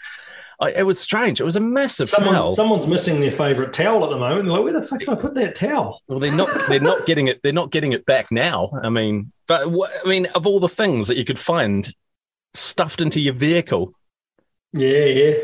[0.60, 1.40] I, it was strange.
[1.40, 2.54] It was a massive Someone, towel.
[2.56, 4.44] someone's missing their favourite towel at the moment.
[4.44, 6.02] They're like, where the fuck did I put that towel?
[6.06, 6.48] Well, they're not.
[6.68, 7.42] They're not getting it.
[7.42, 8.68] They're not getting it back now.
[8.82, 11.90] I mean, but I mean, of all the things that you could find
[12.52, 13.94] stuffed into your vehicle,
[14.74, 15.34] Yeah, yeah.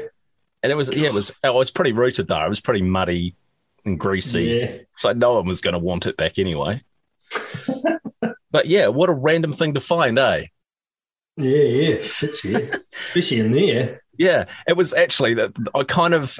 [0.62, 1.34] and it was yeah, it was.
[1.42, 2.44] I was pretty rooted though.
[2.44, 3.36] It was pretty muddy
[3.86, 4.76] and greasy, Yeah.
[4.98, 6.82] so no one was going to want it back anyway.
[8.50, 10.46] But yeah, what a random thing to find, eh?
[11.36, 11.96] Yeah, yeah.
[12.00, 14.02] fishy, fishy in there.
[14.18, 16.38] Yeah, it was actually that I kind of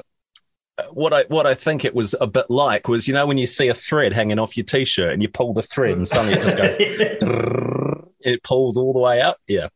[0.91, 3.45] what I what I think it was a bit like was you know when you
[3.47, 6.43] see a thread hanging off your t-shirt and you pull the thread and suddenly it
[6.43, 6.75] just goes
[8.19, 9.37] it pulls all the way out.
[9.47, 9.67] Yeah,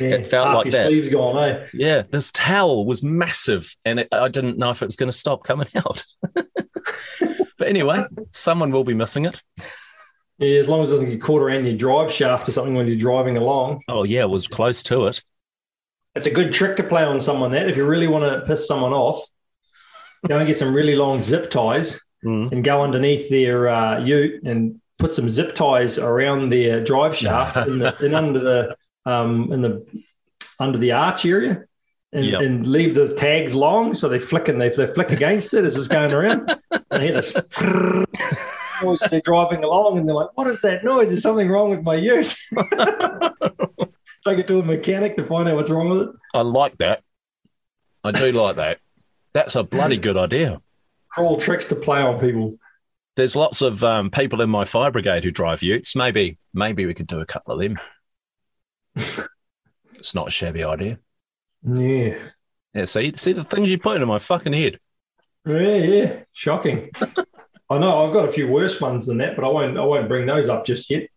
[0.00, 0.86] Yeah, it felt like that.
[0.88, 1.66] sleeve's gone, eh?
[1.72, 5.16] Yeah, this towel was massive, and it, I didn't know if it was going to
[5.16, 6.04] stop coming out.
[6.34, 9.40] but anyway, someone will be missing it.
[10.38, 12.86] Yeah, as long as it doesn't get caught around your drive shaft or something when
[12.88, 13.82] you're driving along.
[13.88, 15.22] Oh yeah, it was close to it.
[16.14, 18.66] It's a good trick to play on someone that if you really want to piss
[18.66, 19.24] someone off,
[20.26, 22.52] go and get some really long zip ties Mm.
[22.52, 27.56] and go underneath their uh, ute and put some zip ties around their drive shaft
[27.66, 28.76] in, the, in under the
[29.10, 29.84] um, in the
[30.60, 31.64] under the arch area.
[32.12, 32.40] And, Yep.
[32.42, 35.76] and leave the tags long so they flick and they, they flick against it as
[35.76, 36.54] it's going around.
[36.70, 41.08] And I hear this noise they're driving along and they're like, What is that noise?
[41.08, 42.34] There's something wrong with my ute.
[44.26, 46.08] Take it to a mechanic to find out what's wrong with it.
[46.32, 47.02] I like that.
[48.04, 48.78] I do like that.
[49.34, 50.60] That's a bloody good idea.
[51.08, 52.58] Cruel tricks to play on people.
[53.16, 55.94] There's lots of um, people in my fire brigade who drive utes.
[55.96, 57.78] Maybe, maybe we could do a couple of them.
[59.94, 60.98] it's not a shabby idea.
[61.62, 62.18] Yeah.
[62.74, 64.78] Yeah, see, see the things you put into my fucking head.
[65.44, 66.20] Yeah, yeah.
[66.32, 66.90] Shocking.
[67.72, 70.08] I know I've got a few worse ones than that, but I won't I won't
[70.08, 71.08] bring those up just yet.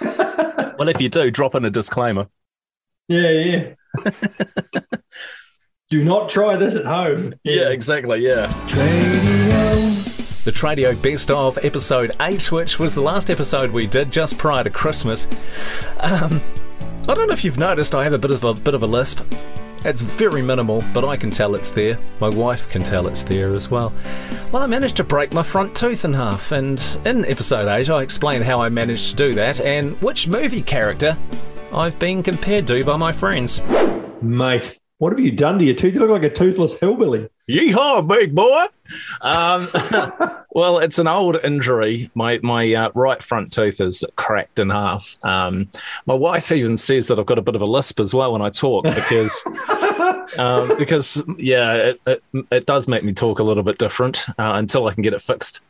[0.78, 2.28] Well, if you do, drop in a disclaimer.
[3.08, 3.74] Yeah, yeah.
[5.90, 7.34] Do not try this at home.
[7.42, 8.20] Yeah, exactly.
[8.20, 8.46] Yeah.
[10.44, 14.62] The Tradio Best of episode 8, which was the last episode we did just prior
[14.62, 15.26] to Christmas.
[15.98, 16.40] Um,
[17.08, 18.86] I don't know if you've noticed, I have a bit of a bit of a
[18.86, 19.20] lisp.
[19.84, 21.98] It's very minimal, but I can tell it's there.
[22.20, 23.92] My wife can tell it's there as well.
[24.50, 28.02] Well, I managed to break my front tooth in half, and in episode 8, I
[28.02, 31.16] explain how I managed to do that and which movie character
[31.72, 33.62] I've been compared to by my friends.
[34.20, 35.94] Mate, what have you done to your tooth?
[35.94, 37.28] You look like a toothless hillbilly.
[37.48, 38.66] Yeehaw, big boy!
[39.20, 39.68] Um,
[40.50, 42.10] well, it's an old injury.
[42.14, 45.16] My my uh, right front tooth is cracked in half.
[45.24, 45.68] Um,
[46.06, 48.42] my wife even says that I've got a bit of a lisp as well when
[48.42, 49.44] I talk because
[50.38, 54.54] um, because yeah, it, it it does make me talk a little bit different uh,
[54.56, 55.64] until I can get it fixed.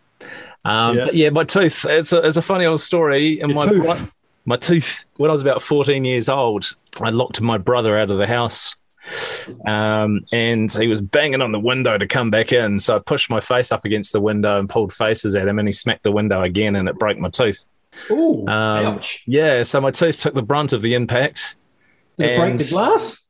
[0.65, 1.05] Um, Yeah.
[1.05, 1.85] But yeah, my tooth.
[1.89, 3.40] It's a, it's a funny old story.
[3.40, 3.86] And Your my tooth.
[3.86, 4.11] right-
[4.47, 5.05] my tooth.
[5.19, 8.74] When I was about fourteen years old, I locked my brother out of the house
[9.66, 12.78] Um, and he was banging on the window to come back in.
[12.80, 15.66] So I pushed my face up against the window and pulled faces at him, and
[15.68, 17.64] he smacked the window again, and it broke my tooth.
[18.10, 19.22] Ooh, Um, ouch.
[19.26, 21.56] Yeah, so my tooth took the brunt of the impact.
[22.18, 23.24] Did it break the glass?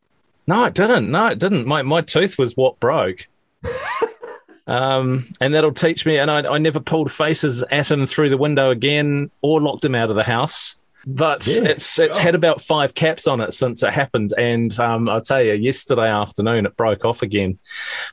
[0.46, 1.10] No, it didn't.
[1.10, 1.66] No, it didn't.
[1.66, 3.28] My my tooth was what broke.
[4.66, 6.18] um, and that'll teach me.
[6.18, 9.94] And I, I never pulled faces at him through the window again, or locked him
[9.94, 10.76] out of the house.
[11.06, 11.62] But Yeah.
[11.64, 14.32] it's it's had about five caps on it since it happened.
[14.36, 17.58] And um, I'll tell you, yesterday afternoon it broke off again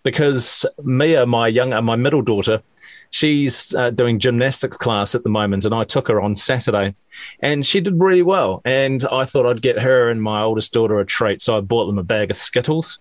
[0.03, 2.61] because Mia, my younger, my middle daughter,
[3.09, 6.93] she's uh, doing gymnastics class at the moment, and I took her on Saturday,
[7.41, 8.61] and she did really well.
[8.65, 11.87] And I thought I'd get her and my oldest daughter a treat, so I bought
[11.87, 12.99] them a bag of Skittles.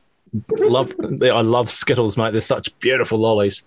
[0.58, 0.92] love,
[1.22, 2.32] I love Skittles, mate.
[2.32, 3.62] They're such beautiful lollies.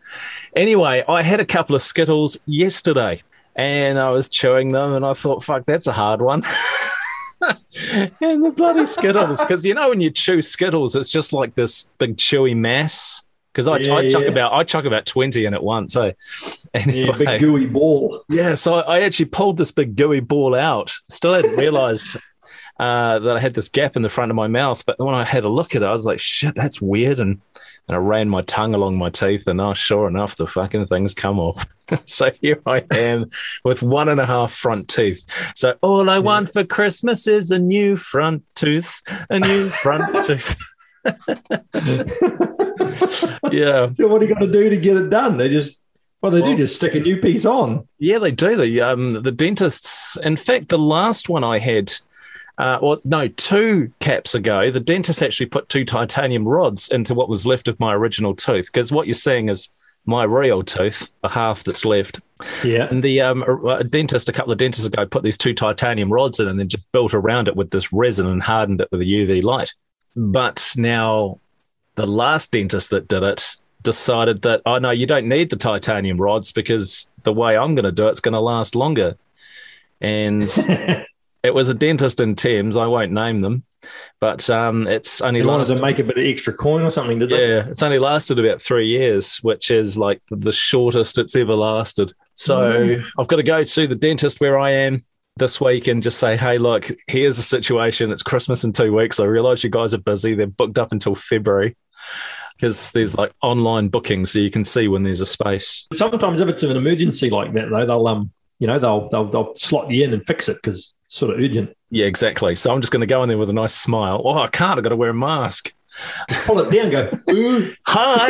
[0.56, 3.22] Anyway, I had a couple of Skittles yesterday,
[3.58, 6.44] and I was chewing them, and I thought, "Fuck, that's a hard one."
[7.42, 11.90] and the bloody Skittles, because you know when you chew Skittles, it's just like this
[11.98, 13.24] big chewy mass.
[13.52, 14.30] Because I, Yeah, I chuck yeah.
[14.30, 15.94] about I chuck about twenty in at once.
[15.94, 16.06] So
[16.74, 18.24] Yeah, anyway, big gooey ball.
[18.30, 20.94] yeah, so I actually pulled this big gooey ball out.
[21.10, 22.18] Still hadn't realized
[22.80, 24.86] uh, that I had this gap in the front of my mouth.
[24.86, 27.20] But when I had a look at it, I was like, shit, that's weird.
[27.20, 27.42] And,
[27.88, 31.14] and I ran my tongue along my teeth, and oh, sure enough, the fucking things
[31.14, 31.66] come off.
[32.06, 33.28] so here I am
[33.64, 35.24] with one and a half front teeth.
[35.56, 40.58] So all I want for Christmas is a new front tooth, a new front tooth.
[43.52, 43.92] yeah.
[43.94, 45.38] So what are you going to do to get it done?
[45.38, 45.78] They just,
[46.22, 47.88] well, they Well- do just stick a new piece on.
[48.00, 48.56] Yeah, they do.
[48.58, 50.18] The um the dentists.
[50.18, 51.94] In fact, the last one I had,
[52.58, 57.30] uh, well, no, two caps ago, the dentist actually put two titanium rods into what
[57.30, 58.68] was left of my original tooth.
[58.68, 59.70] Because what you're seeing is
[60.06, 62.20] my real tooth, the half that's left.
[62.64, 62.88] Yeah.
[62.90, 66.40] And the um, a dentist, a couple of dentists ago, put these two titanium rods
[66.40, 69.06] in and then just built around it with this resin and hardened it with a
[69.06, 69.74] UV light.
[70.16, 71.40] But now,
[71.94, 76.20] the last dentist that did it decided that, oh no, you don't need the titanium
[76.20, 79.16] rods because the way I'm going to do it's going to last longer.
[80.02, 80.44] And
[81.48, 82.78] it was a dentist in Thames.
[82.78, 83.64] I won't name them,
[84.20, 85.76] but um, it's only They wanted lasted.
[85.78, 87.48] to make a bit of extra coin or something, did they?
[87.56, 92.14] Yeah, it's only lasted about three years, which is like the shortest it's ever lasted.
[92.36, 93.06] So Mm.
[93.18, 95.04] I've got to go to the dentist where I am
[95.38, 98.12] this week and just say, hey, look, here's the situation.
[98.12, 99.20] It's Christmas in two weeks.
[99.20, 100.34] I realize you guys are busy.
[100.36, 101.76] They're booked up until February
[102.56, 105.88] because there's like online booking, so you can see when there's a space.
[105.94, 109.56] Sometimes if it's an emergency like that, though, they'll um, you know, they'll they'll, they'll
[109.56, 111.76] slot you in and fix it because sort of urgent.
[111.90, 112.56] Yeah, exactly.
[112.56, 114.22] So I'm just going to go in there with a nice smile.
[114.24, 114.78] Oh, I can't.
[114.78, 115.74] I've got to wear a mask.
[116.46, 117.20] Pull it down, go.
[117.32, 117.74] Ooh.
[117.88, 118.28] Hi.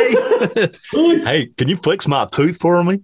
[1.24, 3.02] hey, can you flex my tooth for me?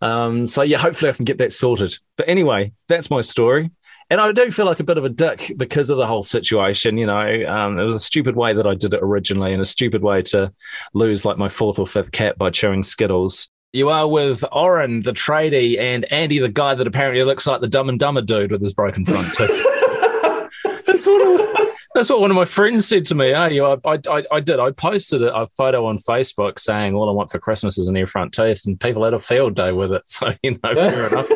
[0.00, 1.94] Um, so yeah, hopefully I can get that sorted.
[2.16, 3.70] But anyway, that's my story.
[4.10, 6.98] And I do feel like a bit of a dick because of the whole situation.
[6.98, 9.66] You know, um, it was a stupid way that I did it originally, and a
[9.66, 10.52] stupid way to
[10.92, 13.48] lose like my fourth or fifth cat by chewing Skittles.
[13.74, 17.66] You are with Orrin, the tradie, and Andy, the guy that apparently looks like the
[17.66, 19.50] Dumb and Dumber dude with his broken front tooth.
[20.86, 23.30] that's what that's what one of my friends said to me.
[23.32, 24.60] Hey, you, I, I, I did.
[24.60, 27.96] I posted a, a photo on Facebook saying all I want for Christmas is an
[27.96, 30.02] ear front tooth, and people had a field day with it.
[30.08, 31.28] So you know, fair enough.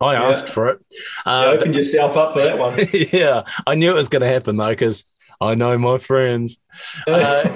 [0.00, 0.22] I Yeah.
[0.28, 0.78] asked for it.
[1.26, 2.78] You Uh, opened yourself up for that one.
[3.12, 5.04] yeah, I knew it was going to happen though because
[5.42, 6.58] I know my friends.
[7.06, 7.54] Uh,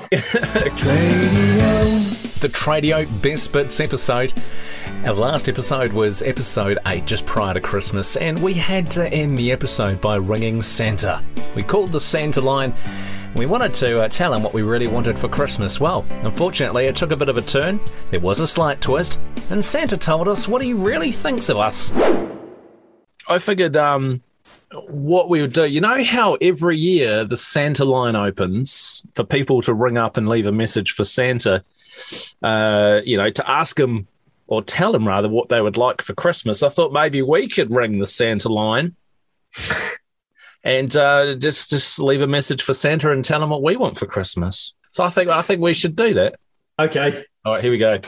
[2.40, 4.34] the Tradio Best Bits episode.
[5.04, 9.38] Our last episode was episode 8, just prior to Christmas, and we had to end
[9.38, 11.24] the episode by ringing Santa.
[11.54, 12.74] We called the Santa line.
[13.34, 15.80] We wanted to uh, tell him what we really wanted for Christmas.
[15.80, 17.80] Well, unfortunately, it took a bit of a turn.
[18.10, 19.18] There was a slight twist,
[19.48, 21.90] and Santa told us what he really thinks of us.
[23.28, 24.22] I figured um,
[24.88, 25.64] what we would do.
[25.64, 30.28] You know how every year the Santa line opens for people to ring up and
[30.28, 31.64] leave a message for Santa,
[32.43, 34.09] uh, you know, to ask him
[34.47, 36.62] or tell him rather what they would like for Christmas.
[36.62, 38.94] I thought maybe we could ring the Santa line
[40.64, 43.98] and uh, just just leave a message for Santa and tell him what we want
[43.98, 44.74] for Christmas.
[44.93, 46.39] So I think I think we should do that.
[46.78, 47.24] Okay.
[47.44, 48.01] All right, here we go.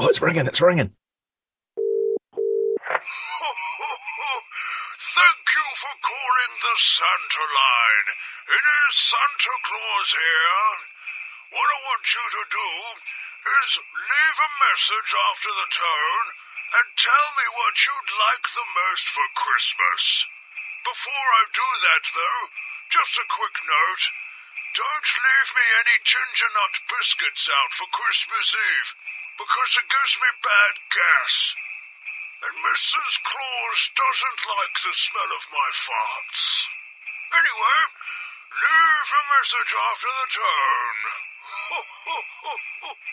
[0.00, 0.46] Oh, it's ringing!
[0.46, 0.92] It's ringing.
[5.18, 8.08] Thank you for calling the Santa line.
[8.54, 10.70] It is Santa Claus here.
[11.50, 12.70] What I want you to do
[13.50, 16.28] is leave a message after the tone
[16.78, 20.30] and tell me what you'd like the most for Christmas.
[20.86, 22.42] Before I do that, though,
[22.94, 24.04] just a quick note.
[24.78, 28.90] Don't leave me any ginger nut biscuits out for Christmas Eve,
[29.34, 31.58] because it gives me bad gas.
[32.38, 33.12] And Mrs.
[33.26, 36.70] Claus doesn't like the smell of my farts.
[37.34, 37.80] Anyway,
[38.62, 41.00] leave a message after the tone.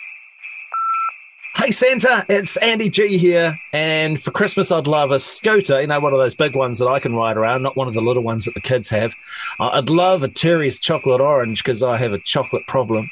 [1.57, 6.01] Hey Santa, it's Andy G here, and for Christmas I'd love a scooter, you know,
[6.01, 8.23] one of those big ones that I can ride around, not one of the little
[8.23, 9.15] ones that the kids have.
[9.57, 13.09] Uh, I'd love a Terry's chocolate orange because I have a chocolate problem,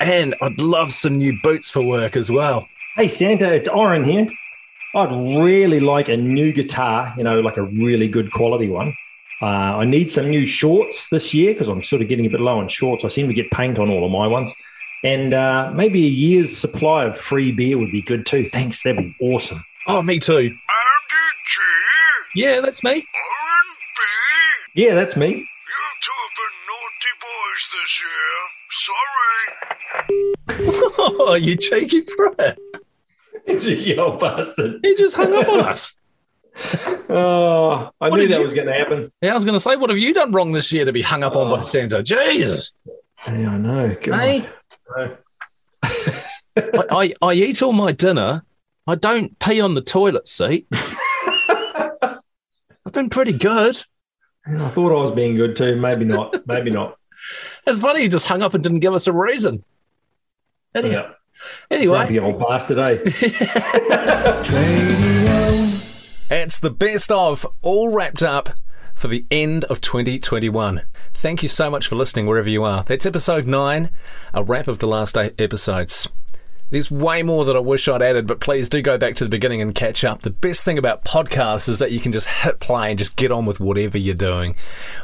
[0.00, 2.66] and I'd love some new boots for work as well.
[2.96, 4.26] Hey Santa, it's Orrin here.
[4.94, 8.94] I'd really like a new guitar, you know, like a really good quality one.
[9.40, 12.40] Uh, I need some new shorts this year because I'm sort of getting a bit
[12.40, 13.04] low on shorts.
[13.04, 14.54] I seem to get paint on all of my ones.
[15.02, 18.44] And uh, maybe a year's supply of free beer would be good too.
[18.44, 19.64] Thanks, that'd be awesome.
[19.88, 20.56] Oh, me too.
[22.34, 23.04] Yeah, that's me.
[24.74, 25.28] Yeah, that's me.
[25.28, 25.44] You
[26.00, 28.34] two have been naughty boys this year.
[28.70, 29.46] Sorry.
[31.18, 32.56] oh, you cheeky prick.
[33.46, 34.80] You old bastard.
[34.82, 35.94] He just hung up on us.
[37.08, 39.12] Oh, I What knew that you- was going to happen.
[39.20, 41.02] Yeah, I was going to say, what have you done wrong this year to be
[41.02, 41.62] hung up on by oh.
[41.62, 42.02] Santa?
[42.02, 42.72] Jesus.
[43.26, 43.96] Yeah, I know.
[44.02, 44.18] God.
[44.20, 44.48] Hey?
[46.56, 48.44] I, I, I eat all my dinner.
[48.86, 50.66] I don't pee on the toilet seat.
[50.72, 53.82] I've been pretty good.
[54.46, 55.76] I thought I was being good too.
[55.76, 56.46] Maybe not.
[56.46, 56.98] Maybe not.
[57.66, 59.64] It's funny you just hung up and didn't give us a reason.
[60.74, 61.12] Anyhow, Yeah.
[61.70, 62.98] Anyway, Grumpy old bastard, eh?
[66.30, 68.50] it's the best of all wrapped up
[68.94, 70.82] for the end of 2021.
[71.14, 72.84] Thank you so much for listening wherever you are.
[72.84, 73.90] That's episode nine,
[74.32, 76.08] a wrap of the last eight episodes.
[76.70, 79.30] There's way more that I wish I'd added, but please do go back to the
[79.30, 80.22] beginning and catch up.
[80.22, 83.30] The best thing about podcasts is that you can just hit play and just get
[83.30, 84.56] on with whatever you're doing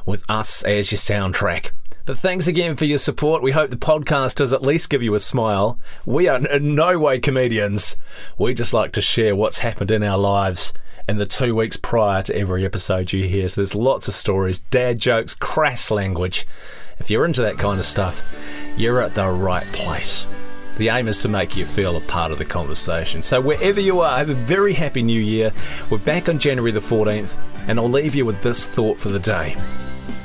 [0.06, 1.72] with us as your soundtrack.
[2.08, 3.42] But thanks again for your support.
[3.42, 5.78] We hope the podcast does at least give you a smile.
[6.06, 7.98] We are in no way comedians.
[8.38, 10.72] We just like to share what's happened in our lives
[11.06, 13.46] in the two weeks prior to every episode you hear.
[13.50, 16.46] So there's lots of stories, dad jokes, crass language.
[16.98, 18.26] If you're into that kind of stuff,
[18.74, 20.26] you're at the right place.
[20.78, 23.20] The aim is to make you feel a part of the conversation.
[23.20, 25.52] So wherever you are, have a very happy new year.
[25.90, 29.20] We're back on January the 14th, and I'll leave you with this thought for the
[29.20, 29.58] day.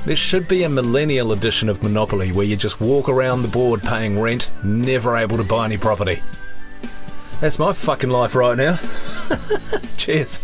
[0.05, 3.81] There should be a millennial edition of Monopoly where you just walk around the board
[3.81, 6.21] paying rent, never able to buy any property.
[7.39, 8.79] That's my fucking life right now.
[9.97, 10.39] Cheers.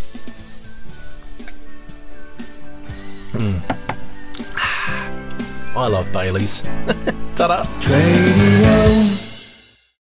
[3.34, 3.62] Mm.
[5.76, 6.62] I love Bailey's.
[7.36, 7.66] Ta-da.